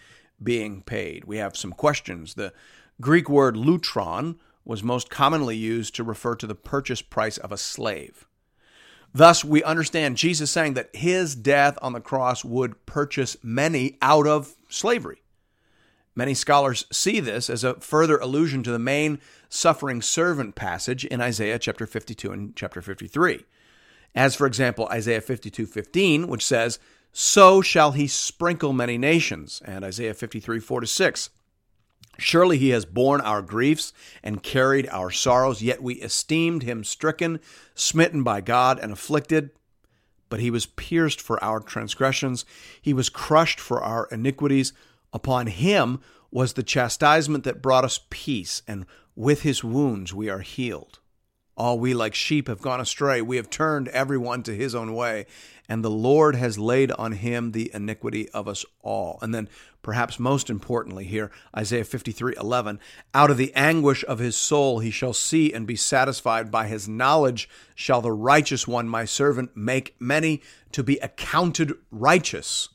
being 0.42 0.82
paid? 0.82 1.26
We 1.26 1.38
have 1.38 1.58
some 1.58 1.72
questions. 1.72 2.34
The 2.34 2.54
Greek 3.02 3.30
word 3.30 3.56
lutron 3.56 4.38
was 4.66 4.84
most 4.84 5.10
commonly 5.10 5.56
used 5.56 5.96
to 5.96 6.04
refer 6.04 6.36
to 6.36 6.48
the 6.48 6.56
purchase 6.56 7.02
price 7.02 7.38
of 7.38 7.52
a 7.52 7.58
slave. 7.58 8.28
Thus, 9.14 9.44
we 9.44 9.64
understand 9.64 10.18
Jesus 10.18 10.52
saying 10.52 10.76
that 10.76 10.96
his 10.96 11.36
death 11.36 11.78
on 11.82 11.94
the 11.94 12.02
cross 12.02 12.46
would 12.46 12.86
purchase 12.86 13.38
many 13.42 13.98
out 14.02 14.28
of 14.28 14.56
slavery. 14.70 15.24
Many 16.16 16.34
scholars 16.34 16.86
see 16.92 17.20
this 17.20 17.50
as 17.50 17.64
a 17.64 17.76
further 17.76 18.18
allusion 18.18 18.62
to 18.64 18.72
the 18.72 18.80
main 18.80 19.20
suffering 19.48 20.02
servant 20.02 20.54
passage 20.54 21.06
in 21.06 21.22
Isaiah 21.22 21.58
chapter 21.58 21.88
52 21.88 22.32
and 22.32 22.56
chapter 22.56 22.82
53. 22.82 23.46
As 24.16 24.36
for 24.36 24.48
example, 24.48 24.88
Isaiah 24.92 25.22
52:15, 25.22 26.28
which 26.28 26.46
says, 26.46 26.80
"So 27.12 27.62
shall 27.62 27.92
he 27.92 28.08
sprinkle 28.08 28.74
many 28.74 28.98
nations," 28.98 29.62
and 29.66 29.84
Isaiah 29.84 30.14
53, 30.14 30.60
4 30.60 30.82
to 30.82 30.88
6. 30.88 31.30
Surely 32.18 32.58
he 32.58 32.70
has 32.70 32.86
borne 32.86 33.22
our 33.22 33.42
griefs 33.42 33.94
and 34.22 34.44
carried 34.44 34.88
our 34.90 35.10
sorrows, 35.10 35.62
yet 35.62 35.82
we 35.82 35.96
esteemed 35.96 36.64
him 36.64 36.84
stricken, 36.84 37.40
smitten 37.76 38.24
by 38.24 38.42
God, 38.42 38.78
and 38.80 38.92
afflicted. 38.92 39.52
But 40.28 40.40
he 40.40 40.52
was 40.52 40.66
pierced 40.66 41.22
for 41.22 41.42
our 41.44 41.60
transgressions, 41.60 42.46
he 42.82 42.94
was 42.94 43.10
crushed 43.10 43.60
for 43.60 43.82
our 43.82 44.08
iniquities. 44.12 44.74
Upon 45.14 45.48
him 45.48 46.02
was 46.30 46.54
the 46.54 46.64
chastisement 46.64 47.44
that 47.46 47.62
brought 47.62 47.86
us 47.86 48.02
peace, 48.10 48.62
and 48.68 48.86
with 49.16 49.42
his 49.42 49.64
wounds 49.64 50.14
we 50.14 50.30
are 50.30 50.42
healed. 50.42 51.00
All 51.60 51.78
we 51.78 51.94
like 51.94 52.16
sheep 52.16 52.48
have 52.48 52.62
gone 52.62 52.80
astray. 52.80 53.22
We 53.22 53.36
have 53.36 53.50
turned 53.50 53.90
everyone 53.90 54.44
to 54.44 54.56
his 54.56 54.74
own 54.74 54.94
way, 54.94 55.26
and 55.68 55.84
the 55.84 55.92
Lord 55.92 56.36
has 56.36 56.58
laid 56.58 56.90
on 56.94 57.12
him 57.12 57.52
the 57.52 57.70
iniquity 57.74 58.30
of 58.30 58.48
us 58.48 58.64
all. 58.82 59.20
And 59.22 59.36
then, 59.36 59.50
perhaps 59.82 60.20
most 60.20 60.50
importantly, 60.50 61.04
here, 61.04 61.32
Isaiah 61.56 61.84
53 61.84 62.36
11, 62.40 62.80
out 63.14 63.30
of 63.30 63.36
the 63.36 63.54
anguish 63.56 64.06
of 64.08 64.20
his 64.20 64.38
soul 64.38 64.80
he 64.80 64.90
shall 64.90 65.12
see 65.12 65.52
and 65.52 65.68
be 65.68 65.76
satisfied. 65.76 66.50
By 66.50 66.68
his 66.68 66.88
knowledge 66.88 67.50
shall 67.76 68.00
the 68.00 68.14
righteous 68.14 68.66
one, 68.66 68.88
my 68.88 69.04
servant, 69.04 69.52
make 69.54 69.98
many 70.00 70.42
to 70.72 70.82
be 70.82 70.98
accounted 71.00 71.74
righteous, 71.92 72.70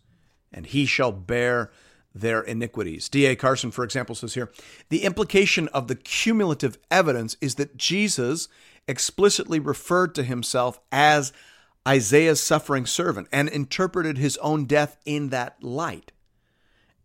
and 0.52 0.66
he 0.66 0.84
shall 0.84 1.10
bear 1.10 1.72
their 2.14 2.42
iniquities. 2.42 3.08
D.A. 3.08 3.34
Carson, 3.34 3.70
for 3.70 3.82
example, 3.82 4.14
says 4.14 4.34
here 4.34 4.52
the 4.88 5.02
implication 5.02 5.68
of 5.68 5.88
the 5.88 5.96
cumulative 5.96 6.78
evidence 6.90 7.36
is 7.40 7.56
that 7.56 7.76
Jesus 7.76 8.48
explicitly 8.86 9.58
referred 9.58 10.14
to 10.14 10.22
himself 10.22 10.78
as 10.92 11.32
Isaiah's 11.86 12.42
suffering 12.42 12.86
servant 12.86 13.28
and 13.32 13.48
interpreted 13.48 14.18
his 14.18 14.36
own 14.38 14.64
death 14.64 14.96
in 15.04 15.28
that 15.30 15.62
light, 15.62 16.12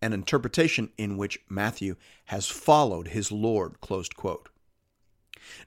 an 0.01 0.13
interpretation 0.13 0.91
in 0.97 1.17
which 1.17 1.39
Matthew 1.49 1.95
has 2.25 2.47
followed 2.47 3.09
his 3.09 3.31
Lord. 3.31 3.75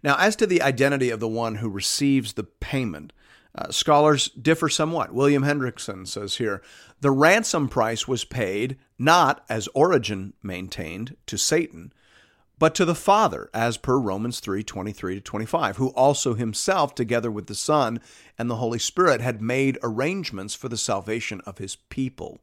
Now, 0.02 0.16
as 0.18 0.36
to 0.36 0.46
the 0.46 0.62
identity 0.62 1.10
of 1.10 1.20
the 1.20 1.28
one 1.28 1.56
who 1.56 1.68
receives 1.68 2.32
the 2.34 2.44
payment, 2.44 3.12
uh, 3.54 3.70
scholars 3.70 4.28
differ 4.28 4.68
somewhat. 4.68 5.12
William 5.12 5.42
Hendriksen 5.42 6.06
says 6.06 6.36
here 6.36 6.62
the 7.00 7.10
ransom 7.10 7.68
price 7.68 8.08
was 8.08 8.24
paid 8.24 8.78
not, 8.98 9.44
as 9.48 9.68
Origen 9.74 10.32
maintained, 10.42 11.16
to 11.26 11.36
Satan, 11.36 11.92
but 12.62 12.76
to 12.76 12.84
the 12.84 12.94
Father, 12.94 13.50
as 13.52 13.76
per 13.76 13.98
Romans 13.98 14.38
3 14.38 14.62
23 14.62 15.16
to 15.16 15.20
25, 15.20 15.78
who 15.78 15.88
also 15.88 16.34
himself, 16.34 16.94
together 16.94 17.28
with 17.28 17.48
the 17.48 17.56
Son 17.56 18.00
and 18.38 18.48
the 18.48 18.54
Holy 18.54 18.78
Spirit, 18.78 19.20
had 19.20 19.42
made 19.42 19.80
arrangements 19.82 20.54
for 20.54 20.68
the 20.68 20.76
salvation 20.76 21.40
of 21.44 21.58
his 21.58 21.74
people. 21.74 22.38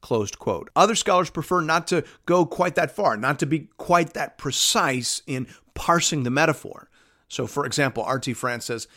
Closed 0.00 0.40
quote. 0.40 0.70
Other 0.74 0.96
scholars 0.96 1.30
prefer 1.30 1.60
not 1.60 1.86
to 1.86 2.02
go 2.26 2.44
quite 2.44 2.74
that 2.74 2.90
far, 2.90 3.16
not 3.16 3.38
to 3.38 3.46
be 3.46 3.68
quite 3.76 4.14
that 4.14 4.38
precise 4.38 5.22
in 5.24 5.46
parsing 5.72 6.24
the 6.24 6.30
metaphor. 6.30 6.90
So, 7.28 7.46
for 7.46 7.64
example, 7.64 8.02
R.T. 8.02 8.34
France 8.34 8.64
says, 8.64 8.88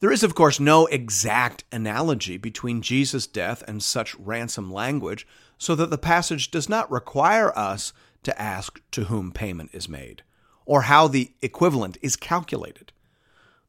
there 0.00 0.12
is, 0.12 0.22
of 0.22 0.34
course, 0.34 0.60
no 0.60 0.84
exact 0.84 1.64
analogy 1.72 2.36
between 2.36 2.82
Jesus' 2.82 3.26
death 3.26 3.64
and 3.66 3.82
such 3.82 4.14
ransom 4.16 4.70
language, 4.70 5.26
so 5.56 5.74
that 5.74 5.88
the 5.88 5.96
passage 5.96 6.50
does 6.50 6.68
not 6.68 6.90
require 6.90 7.50
us 7.58 7.94
to 8.26 8.42
ask 8.42 8.80
to 8.90 9.04
whom 9.04 9.32
payment 9.32 9.70
is 9.72 9.88
made, 9.88 10.22
or 10.64 10.82
how 10.82 11.08
the 11.08 11.32
equivalent 11.40 11.96
is 12.02 12.16
calculated. 12.16 12.92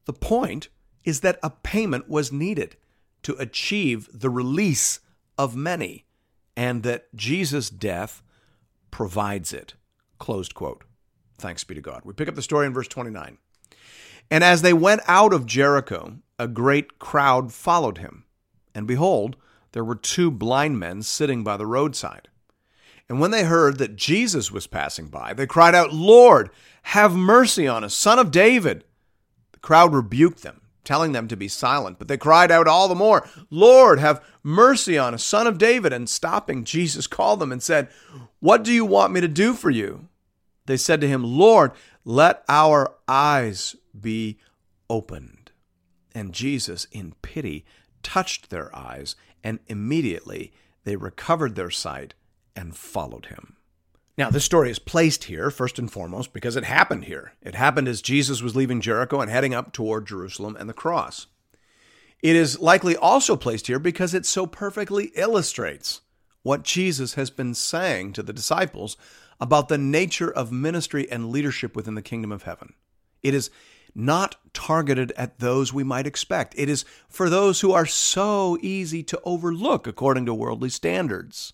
The 0.06 0.14
point 0.14 0.70
is 1.06 1.22
that 1.22 1.40
a 1.42 1.50
payment 1.50 2.10
was 2.10 2.32
needed 2.32 2.76
to 3.24 3.36
achieve 3.36 4.10
the 4.12 4.30
release 4.30 5.00
of 5.38 5.56
many, 5.56 6.06
and 6.56 6.84
that 6.84 7.14
Jesus' 7.16 7.70
death 7.70 8.24
provides 8.90 9.54
it. 9.54 9.76
Closed 10.18 10.56
quote. 10.56 10.84
Thanks 11.38 11.64
be 11.64 11.76
to 11.76 11.82
God. 11.82 12.02
We 12.04 12.14
pick 12.14 12.28
up 12.28 12.36
the 12.36 12.42
story 12.42 12.66
in 12.66 12.74
verse 12.74 12.88
29. 12.88 13.38
And 14.32 14.44
as 14.44 14.64
they 14.64 14.74
went 14.74 15.02
out 15.08 15.34
of 15.34 15.46
Jericho, 15.46 16.18
a 16.40 16.48
great 16.48 16.98
crowd 16.98 17.54
followed 17.54 18.00
him. 18.00 18.26
And 18.74 18.88
behold, 18.88 19.38
there 19.74 19.84
were 19.84 19.96
two 19.96 20.32
blind 20.32 20.80
men 20.80 21.04
sitting 21.04 21.44
by 21.44 21.58
the 21.58 21.68
roadside. 21.68 22.28
And 23.10 23.20
when 23.20 23.32
they 23.32 23.46
heard 23.46 23.78
that 23.78 23.96
Jesus 23.96 24.52
was 24.52 24.68
passing 24.68 25.08
by, 25.08 25.34
they 25.34 25.48
cried 25.48 25.76
out, 25.76 25.94
Lord, 25.94 26.50
have 26.84 27.16
mercy 27.16 27.68
on 27.68 27.84
us, 27.84 27.96
son 27.96 28.20
of 28.20 28.32
David. 28.32 28.84
The 29.54 29.60
crowd 29.60 29.94
rebuked 29.94 30.44
them, 30.44 30.62
telling 30.84 31.14
them 31.14 31.28
to 31.30 31.38
be 31.38 31.48
silent, 31.48 32.00
but 32.00 32.10
they 32.10 32.18
cried 32.18 32.52
out 32.52 32.68
all 32.68 32.88
the 32.88 32.96
more, 32.96 33.28
Lord, 33.50 34.00
have 34.00 34.24
mercy 34.44 34.98
on 34.98 35.14
us, 35.14 35.24
son 35.24 35.48
of 35.48 35.58
David. 35.58 35.94
And 35.94 36.10
stopping, 36.10 36.66
Jesus 36.66 37.08
called 37.08 37.40
them 37.40 37.52
and 37.52 37.64
said, 37.64 37.88
What 38.40 38.64
do 38.64 38.74
you 38.74 38.86
want 38.86 39.14
me 39.14 39.22
to 39.22 39.28
do 39.28 39.54
for 39.54 39.70
you? 39.70 40.10
They 40.66 40.78
said 40.78 41.00
to 41.02 41.08
him, 41.08 41.24
Lord, 41.24 41.72
let 42.04 42.44
our 42.50 42.94
eyes 43.08 43.76
be 44.00 44.38
opened. 44.90 45.52
And 46.14 46.34
Jesus, 46.34 46.88
in 46.92 47.14
pity, 47.22 47.66
touched 48.04 48.50
their 48.50 48.76
eyes, 48.76 49.16
and 49.44 49.60
immediately 49.68 50.52
they 50.84 50.96
recovered 50.98 51.56
their 51.56 51.70
sight 51.70 52.14
and 52.58 52.76
followed 52.76 53.28
him. 53.28 53.56
Now, 54.18 54.32
this 54.32 54.44
story 54.44 54.72
is 54.72 54.80
placed 54.80 55.26
here, 55.26 55.52
first 55.52 55.78
and 55.78 55.92
foremost, 55.92 56.34
because 56.34 56.56
it 56.56 56.64
happened 56.64 57.06
here. 57.06 57.34
It 57.44 57.54
happened 57.54 57.88
as 57.88 58.02
Jesus 58.02 58.42
was 58.42 58.56
leaving 58.56 58.82
Jericho 58.82 59.22
and 59.22 59.30
heading 59.30 59.54
up 59.54 59.72
toward 59.72 60.08
Jerusalem 60.08 60.58
and 60.60 60.68
the 60.68 60.74
cross. 60.74 61.28
It 62.24 62.36
is 62.36 62.60
likely 62.60 62.96
also 62.98 63.36
placed 63.36 63.68
here 63.68 63.78
because 63.78 64.16
it 64.16 64.26
so 64.26 64.48
perfectly 64.48 65.12
illustrates 65.16 66.02
what 66.42 66.64
Jesus 66.64 67.14
has 67.14 67.30
been 67.30 67.54
saying 67.54 68.14
to 68.14 68.24
the 68.24 68.34
disciples 68.34 68.98
about 69.40 69.70
the 69.70 69.78
nature 69.78 70.32
of 70.32 70.52
ministry 70.52 71.10
and 71.12 71.30
leadership 71.30 71.76
within 71.76 71.94
the 71.94 72.02
kingdom 72.02 72.32
of 72.32 72.44
heaven. 72.44 72.74
It 73.22 73.36
is 73.36 73.52
not 73.94 74.38
targeted 74.54 75.12
at 75.12 75.40
those 75.40 75.72
we 75.72 75.84
might 75.84 76.08
expect. 76.08 76.56
It 76.58 76.70
is 76.70 76.86
for 77.08 77.30
those 77.30 77.62
who 77.62 77.72
are 77.72 77.86
so 77.86 78.58
easy 78.62 79.04
to 79.04 79.22
overlook 79.24 79.86
according 79.86 80.26
to 80.26 80.34
worldly 80.34 80.70
standards. 80.70 81.54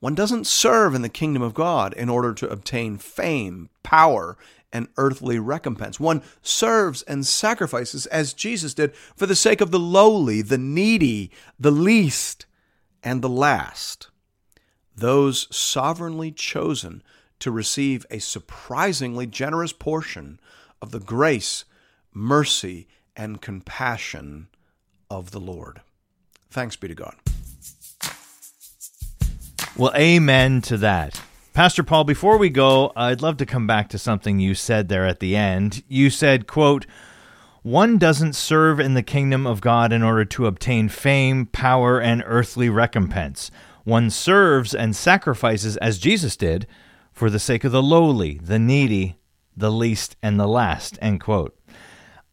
One 0.00 0.14
doesn't 0.14 0.46
serve 0.46 0.94
in 0.94 1.02
the 1.02 1.08
kingdom 1.08 1.42
of 1.42 1.54
God 1.54 1.92
in 1.92 2.08
order 2.08 2.32
to 2.34 2.48
obtain 2.48 2.96
fame, 2.96 3.68
power, 3.82 4.36
and 4.72 4.88
earthly 4.96 5.38
recompense. 5.38 6.00
One 6.00 6.22
serves 6.42 7.02
and 7.02 7.26
sacrifices 7.26 8.06
as 8.06 8.32
Jesus 8.32 8.72
did 8.72 8.94
for 8.94 9.26
the 9.26 9.36
sake 9.36 9.60
of 9.60 9.70
the 9.70 9.78
lowly, 9.78 10.42
the 10.42 10.58
needy, 10.58 11.30
the 11.58 11.70
least, 11.70 12.46
and 13.02 13.20
the 13.20 13.28
last. 13.28 14.08
Those 14.96 15.54
sovereignly 15.54 16.32
chosen 16.32 17.02
to 17.40 17.50
receive 17.50 18.06
a 18.10 18.20
surprisingly 18.20 19.26
generous 19.26 19.72
portion 19.72 20.40
of 20.80 20.92
the 20.92 21.00
grace, 21.00 21.64
mercy, 22.12 22.86
and 23.16 23.40
compassion 23.40 24.48
of 25.10 25.30
the 25.30 25.40
Lord. 25.40 25.80
Thanks 26.50 26.76
be 26.76 26.88
to 26.88 26.94
God. 26.94 27.16
Well, 29.76 29.92
amen 29.94 30.62
to 30.62 30.76
that. 30.78 31.20
Pastor 31.52 31.82
Paul, 31.82 32.04
before 32.04 32.38
we 32.38 32.50
go, 32.50 32.92
I'd 32.96 33.22
love 33.22 33.36
to 33.38 33.46
come 33.46 33.66
back 33.66 33.88
to 33.90 33.98
something 33.98 34.38
you 34.38 34.54
said 34.54 34.88
there 34.88 35.06
at 35.06 35.20
the 35.20 35.36
end. 35.36 35.82
You 35.88 36.10
said, 36.10 36.46
quote, 36.46 36.86
one 37.62 37.98
doesn't 37.98 38.34
serve 38.34 38.80
in 38.80 38.94
the 38.94 39.02
kingdom 39.02 39.46
of 39.46 39.60
God 39.60 39.92
in 39.92 40.02
order 40.02 40.24
to 40.24 40.46
obtain 40.46 40.88
fame, 40.88 41.46
power, 41.46 42.00
and 42.00 42.22
earthly 42.26 42.70
recompense. 42.70 43.50
One 43.84 44.10
serves 44.10 44.74
and 44.74 44.96
sacrifices 44.96 45.76
as 45.78 45.98
Jesus 45.98 46.36
did 46.36 46.66
for 47.12 47.28
the 47.28 47.38
sake 47.38 47.64
of 47.64 47.72
the 47.72 47.82
lowly, 47.82 48.40
the 48.42 48.58
needy, 48.58 49.18
the 49.56 49.70
least, 49.70 50.16
and 50.22 50.40
the 50.40 50.46
last. 50.46 50.98
End 51.02 51.20
quote. 51.20 51.58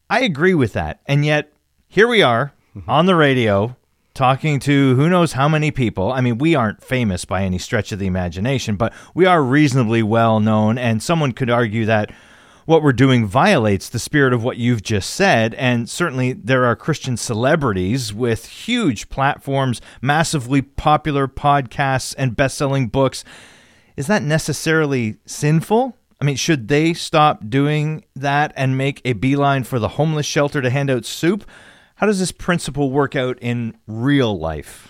I 0.10 0.22
agree 0.22 0.54
with 0.54 0.74
that. 0.74 1.02
And 1.06 1.26
yet, 1.26 1.52
here 1.88 2.08
we 2.08 2.22
are 2.22 2.54
mm-hmm. 2.76 2.90
on 2.90 3.06
the 3.06 3.16
radio 3.16 3.76
talking 4.18 4.60
to 4.60 4.96
who 4.96 5.08
knows 5.08 5.34
how 5.34 5.48
many 5.48 5.70
people. 5.70 6.12
I 6.12 6.22
mean, 6.22 6.40
we 6.40 6.56
aren't 6.56 6.84
famous 6.84 7.24
by 7.24 7.44
any 7.44 7.60
stretch 7.60 7.92
of 7.92 8.00
the 8.00 8.08
imagination, 8.08 8.76
but 8.76 8.92
we 9.14 9.28
are 9.28 9.44
reasonably 9.44 10.02
well 10.02 10.40
known. 10.40 10.80
And 10.80 11.04
someone 11.04 11.34
could 11.34 11.52
argue 11.52 11.86
that 11.86 12.12
what 12.66 12.82
we're 12.82 12.94
doing 12.94 13.28
violates 13.28 13.88
the 13.88 14.00
spirit 14.00 14.34
of 14.34 14.44
what 14.44 14.58
you've 14.58 14.82
just 14.82 15.12
said. 15.12 15.54
And 15.54 15.88
certainly 15.88 16.34
there 16.34 16.66
are 16.66 16.76
Christian 16.76 17.16
celebrities 17.16 18.12
with 18.12 18.48
huge 18.48 19.08
platforms, 19.10 19.82
massively 20.02 20.64
popular 20.64 21.28
podcasts, 21.28 22.16
and 22.18 22.36
best 22.36 22.58
selling 22.58 22.88
books. 22.88 23.24
Is 23.96 24.08
that 24.08 24.24
necessarily 24.24 25.18
sinful? 25.28 25.96
I 26.20 26.26
mean, 26.26 26.38
should 26.38 26.70
they 26.70 26.96
stop 26.96 27.48
doing 27.48 28.04
that 28.16 28.52
and 28.56 28.76
make 28.76 29.00
a 29.06 29.14
beeline 29.14 29.64
for 29.64 29.78
the 29.78 29.90
homeless 29.90 30.26
shelter 30.26 30.60
to 30.60 30.72
hand 30.72 30.90
out 30.90 31.06
soup? 31.06 31.48
How 31.98 32.06
does 32.06 32.20
this 32.20 32.32
principle 32.32 32.92
work 32.92 33.16
out 33.16 33.40
in 33.42 33.76
real 33.88 34.38
life? 34.38 34.88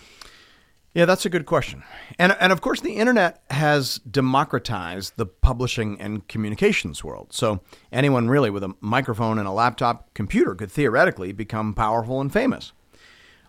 Yeah, 0.93 1.05
that's 1.05 1.25
a 1.25 1.29
good 1.29 1.45
question. 1.45 1.83
And, 2.19 2.35
and 2.37 2.51
of 2.51 2.59
course, 2.59 2.81
the 2.81 2.95
internet 2.95 3.43
has 3.49 3.99
democratized 3.99 5.13
the 5.15 5.25
publishing 5.25 6.01
and 6.01 6.27
communications 6.27 7.05
world. 7.05 7.31
So 7.31 7.61
anyone 7.93 8.27
really 8.27 8.49
with 8.49 8.63
a 8.63 8.75
microphone 8.81 9.39
and 9.39 9.47
a 9.47 9.53
laptop 9.53 10.13
computer 10.15 10.53
could 10.53 10.69
theoretically 10.69 11.31
become 11.31 11.73
powerful 11.73 12.19
and 12.19 12.33
famous. 12.33 12.73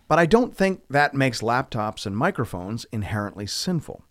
But 0.07 0.21
I 0.21 0.27
don't 0.27 0.57
think 0.57 0.83
that 0.89 1.15
makes 1.15 1.41
laptops 1.41 2.07
and 2.07 2.17
microphones 2.17 2.87
inherently 2.93 3.49
sinful. 3.49 4.05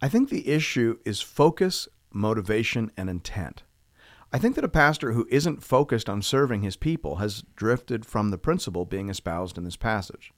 I 0.00 0.08
think 0.08 0.30
the 0.30 0.48
issue 0.48 0.98
is 1.04 1.20
focus, 1.20 1.88
motivation, 2.12 2.92
and 2.96 3.10
intent. 3.10 3.64
I 4.32 4.38
think 4.38 4.56
that 4.56 4.64
a 4.64 4.68
pastor 4.68 5.12
who 5.12 5.26
isn't 5.30 5.62
focused 5.62 6.08
on 6.08 6.20
serving 6.20 6.62
his 6.62 6.76
people 6.76 7.16
has 7.16 7.44
drifted 7.54 8.04
from 8.04 8.30
the 8.30 8.38
principle 8.38 8.84
being 8.84 9.08
espoused 9.08 9.56
in 9.56 9.64
this 9.64 9.76
passage. 9.76 10.32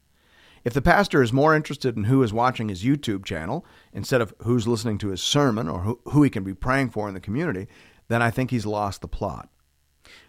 If 0.65 0.75
the 0.75 0.83
pastor 0.83 1.23
is 1.23 1.33
more 1.33 1.55
interested 1.55 1.97
in 1.97 2.05
who 2.05 2.23
is 2.23 2.33
watching 2.33 2.69
his 2.69 2.85
YouTube 2.85 3.25
channel 3.25 3.65
instead 3.93 4.21
of 4.21 4.35
who's 4.43 4.69
listening 4.69 4.99
to 4.99 5.09
his 5.09 5.23
sermon 5.23 5.69
or 5.69 5.99
who, 6.05 6.23
he 6.23 6.31
can 6.31 6.45
be 6.45 6.55
praying 6.55 6.91
for 6.91 7.09
in 7.09 7.15
the 7.15 7.21
community, 7.21 7.67
then 8.09 8.21
I 8.21 8.31
think 8.31 8.51
he's 8.51 8.67
lost 8.67 9.01
the 9.01 9.09
plot. 9.09 9.49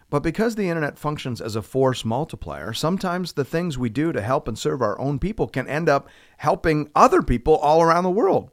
But 0.08 0.22
because 0.22 0.54
the 0.54 0.68
internet 0.68 0.98
functions 0.98 1.40
as 1.40 1.54
a 1.54 1.62
force 1.62 2.04
multiplier, 2.04 2.72
sometimes 2.72 3.32
the 3.32 3.44
things 3.44 3.78
we 3.78 3.90
do 3.90 4.12
to 4.12 4.22
help 4.22 4.48
and 4.48 4.58
serve 4.58 4.82
our 4.82 4.98
own 4.98 5.18
people 5.18 5.46
can 5.46 5.68
end 5.68 5.88
up 5.88 6.08
helping 6.38 6.90
other 6.94 7.22
people 7.22 7.56
all 7.56 7.82
around 7.82 8.04
the 8.04 8.10
world 8.10 8.50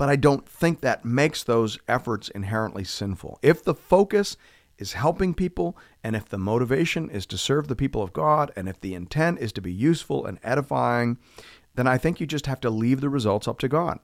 but 0.00 0.08
I 0.08 0.16
don't 0.16 0.48
think 0.48 0.80
that 0.80 1.04
makes 1.04 1.42
those 1.42 1.78
efforts 1.86 2.30
inherently 2.30 2.84
sinful. 2.84 3.38
If 3.42 3.62
the 3.62 3.74
focus 3.74 4.38
is 4.78 4.94
helping 4.94 5.34
people, 5.34 5.76
and 6.02 6.16
if 6.16 6.26
the 6.26 6.38
motivation 6.38 7.10
is 7.10 7.26
to 7.26 7.36
serve 7.36 7.68
the 7.68 7.76
people 7.76 8.02
of 8.02 8.14
God, 8.14 8.50
and 8.56 8.66
if 8.66 8.80
the 8.80 8.94
intent 8.94 9.40
is 9.40 9.52
to 9.52 9.60
be 9.60 9.70
useful 9.70 10.24
and 10.24 10.38
edifying, 10.42 11.18
then 11.74 11.86
I 11.86 11.98
think 11.98 12.18
you 12.18 12.26
just 12.26 12.46
have 12.46 12.60
to 12.60 12.70
leave 12.70 13.02
the 13.02 13.10
results 13.10 13.46
up 13.46 13.58
to 13.58 13.68
God. 13.68 13.98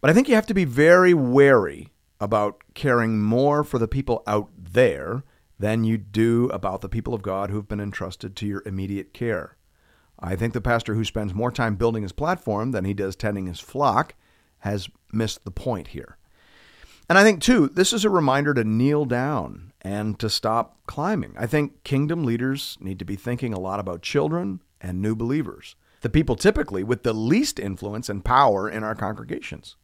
But 0.00 0.08
I 0.08 0.14
think 0.14 0.30
you 0.30 0.34
have 0.34 0.46
to 0.46 0.54
be 0.54 0.64
very 0.64 1.12
wary 1.12 1.90
about 2.18 2.62
caring 2.72 3.20
more 3.20 3.62
for 3.62 3.78
the 3.78 3.86
people 3.86 4.22
out 4.26 4.48
there 4.56 5.24
than 5.58 5.84
you 5.84 5.98
do 5.98 6.46
about 6.54 6.80
the 6.80 6.88
people 6.88 7.12
of 7.12 7.20
God 7.20 7.50
who've 7.50 7.68
been 7.68 7.80
entrusted 7.80 8.34
to 8.36 8.46
your 8.46 8.62
immediate 8.64 9.12
care. 9.12 9.58
I 10.18 10.36
think 10.36 10.54
the 10.54 10.62
pastor 10.62 10.94
who 10.94 11.04
spends 11.04 11.34
more 11.34 11.52
time 11.52 11.76
building 11.76 12.02
his 12.02 12.12
platform 12.12 12.70
than 12.70 12.86
he 12.86 12.94
does 12.94 13.14
tending 13.14 13.44
his 13.44 13.60
flock 13.60 14.14
has 14.62 14.88
missed 15.12 15.44
the 15.44 15.50
point 15.50 15.88
here. 15.88 16.16
And 17.08 17.18
I 17.18 17.24
think, 17.24 17.42
too, 17.42 17.68
this 17.68 17.92
is 17.92 18.04
a 18.04 18.10
reminder 18.10 18.54
to 18.54 18.64
kneel 18.64 19.04
down 19.04 19.72
and 19.82 20.18
to 20.18 20.30
stop 20.30 20.78
climbing. 20.86 21.34
I 21.38 21.46
think 21.46 21.84
kingdom 21.84 22.24
leaders 22.24 22.78
need 22.80 22.98
to 23.00 23.04
be 23.04 23.16
thinking 23.16 23.52
a 23.52 23.60
lot 23.60 23.80
about 23.80 24.02
children 24.02 24.62
and 24.80 25.02
new 25.02 25.14
believers, 25.14 25.74
the 26.00 26.08
people 26.08 26.36
typically 26.36 26.82
with 26.82 27.02
the 27.02 27.12
least 27.12 27.58
influence 27.58 28.08
and 28.08 28.24
power 28.24 28.68
in 28.68 28.82
our 28.82 28.94
congregations. 28.94 29.76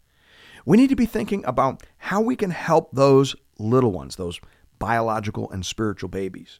We 0.64 0.76
need 0.76 0.90
to 0.90 0.96
be 0.96 1.06
thinking 1.06 1.44
about 1.44 1.82
how 1.98 2.20
we 2.20 2.36
can 2.36 2.50
help 2.50 2.92
those 2.92 3.34
little 3.58 3.92
ones, 3.92 4.16
those 4.16 4.40
biological 4.78 5.50
and 5.50 5.66
spiritual 5.66 6.08
babies. 6.08 6.58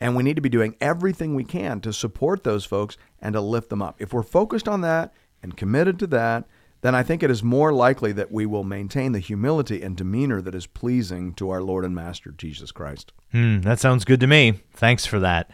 And 0.00 0.16
we 0.16 0.22
need 0.22 0.36
to 0.36 0.42
be 0.42 0.48
doing 0.48 0.76
everything 0.80 1.34
we 1.34 1.44
can 1.44 1.80
to 1.80 1.92
support 1.92 2.44
those 2.44 2.64
folks 2.64 2.96
and 3.20 3.32
to 3.34 3.40
lift 3.40 3.70
them 3.70 3.82
up. 3.82 3.96
If 3.98 4.12
we're 4.12 4.22
focused 4.22 4.68
on 4.68 4.80
that 4.82 5.14
and 5.42 5.56
committed 5.56 5.98
to 6.00 6.06
that, 6.08 6.46
then 6.82 6.94
I 6.94 7.02
think 7.02 7.22
it 7.22 7.30
is 7.30 7.42
more 7.42 7.72
likely 7.72 8.12
that 8.12 8.30
we 8.30 8.44
will 8.44 8.64
maintain 8.64 9.12
the 9.12 9.20
humility 9.20 9.82
and 9.82 9.96
demeanor 9.96 10.42
that 10.42 10.54
is 10.54 10.66
pleasing 10.66 11.32
to 11.34 11.50
our 11.50 11.62
Lord 11.62 11.84
and 11.84 11.94
Master 11.94 12.32
Jesus 12.32 12.72
Christ. 12.72 13.12
Hmm, 13.30 13.60
that 13.60 13.78
sounds 13.78 14.04
good 14.04 14.20
to 14.20 14.26
me. 14.26 14.60
Thanks 14.74 15.06
for 15.06 15.18
that. 15.20 15.50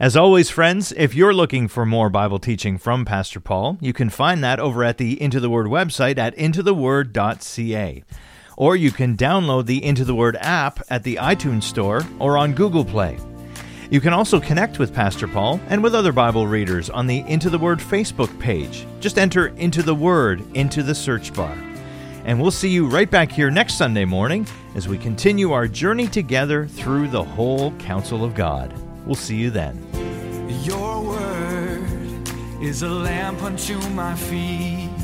As 0.00 0.16
always, 0.16 0.48
friends, 0.48 0.92
if 0.96 1.14
you're 1.14 1.34
looking 1.34 1.68
for 1.68 1.84
more 1.84 2.08
Bible 2.08 2.38
teaching 2.38 2.78
from 2.78 3.04
Pastor 3.04 3.40
Paul, 3.40 3.76
you 3.82 3.92
can 3.92 4.08
find 4.08 4.42
that 4.42 4.58
over 4.58 4.82
at 4.82 4.96
the 4.96 5.20
Into 5.20 5.38
the 5.38 5.50
Word 5.50 5.66
website 5.66 6.16
at 6.16 6.34
intotheword.ca. 6.36 8.04
Or 8.56 8.76
you 8.76 8.90
can 8.90 9.16
download 9.16 9.66
the 9.66 9.84
Into 9.84 10.06
the 10.06 10.14
Word 10.14 10.36
app 10.40 10.80
at 10.88 11.02
the 11.02 11.16
iTunes 11.16 11.64
Store 11.64 12.02
or 12.18 12.38
on 12.38 12.54
Google 12.54 12.84
Play. 12.86 13.18
You 13.90 14.00
can 14.00 14.12
also 14.12 14.38
connect 14.38 14.78
with 14.78 14.94
Pastor 14.94 15.26
Paul 15.26 15.60
and 15.66 15.82
with 15.82 15.96
other 15.96 16.12
Bible 16.12 16.46
readers 16.46 16.90
on 16.90 17.08
the 17.08 17.24
Into 17.26 17.50
the 17.50 17.58
Word 17.58 17.80
Facebook 17.80 18.38
page. 18.38 18.86
Just 19.00 19.18
enter 19.18 19.48
Into 19.56 19.82
the 19.82 19.96
Word 19.96 20.44
into 20.54 20.84
the 20.84 20.94
search 20.94 21.34
bar. 21.34 21.58
And 22.24 22.40
we'll 22.40 22.52
see 22.52 22.68
you 22.68 22.86
right 22.86 23.10
back 23.10 23.32
here 23.32 23.50
next 23.50 23.74
Sunday 23.74 24.04
morning 24.04 24.46
as 24.76 24.86
we 24.86 24.96
continue 24.96 25.50
our 25.50 25.66
journey 25.66 26.06
together 26.06 26.68
through 26.68 27.08
the 27.08 27.24
whole 27.24 27.72
counsel 27.78 28.24
of 28.24 28.36
God. 28.36 28.72
We'll 29.06 29.16
see 29.16 29.36
you 29.36 29.50
then. 29.50 29.84
Your 30.62 31.02
word 31.02 32.30
is 32.62 32.82
a 32.82 32.88
lamp 32.88 33.42
unto 33.42 33.76
my 33.88 34.14
feet 34.14 34.99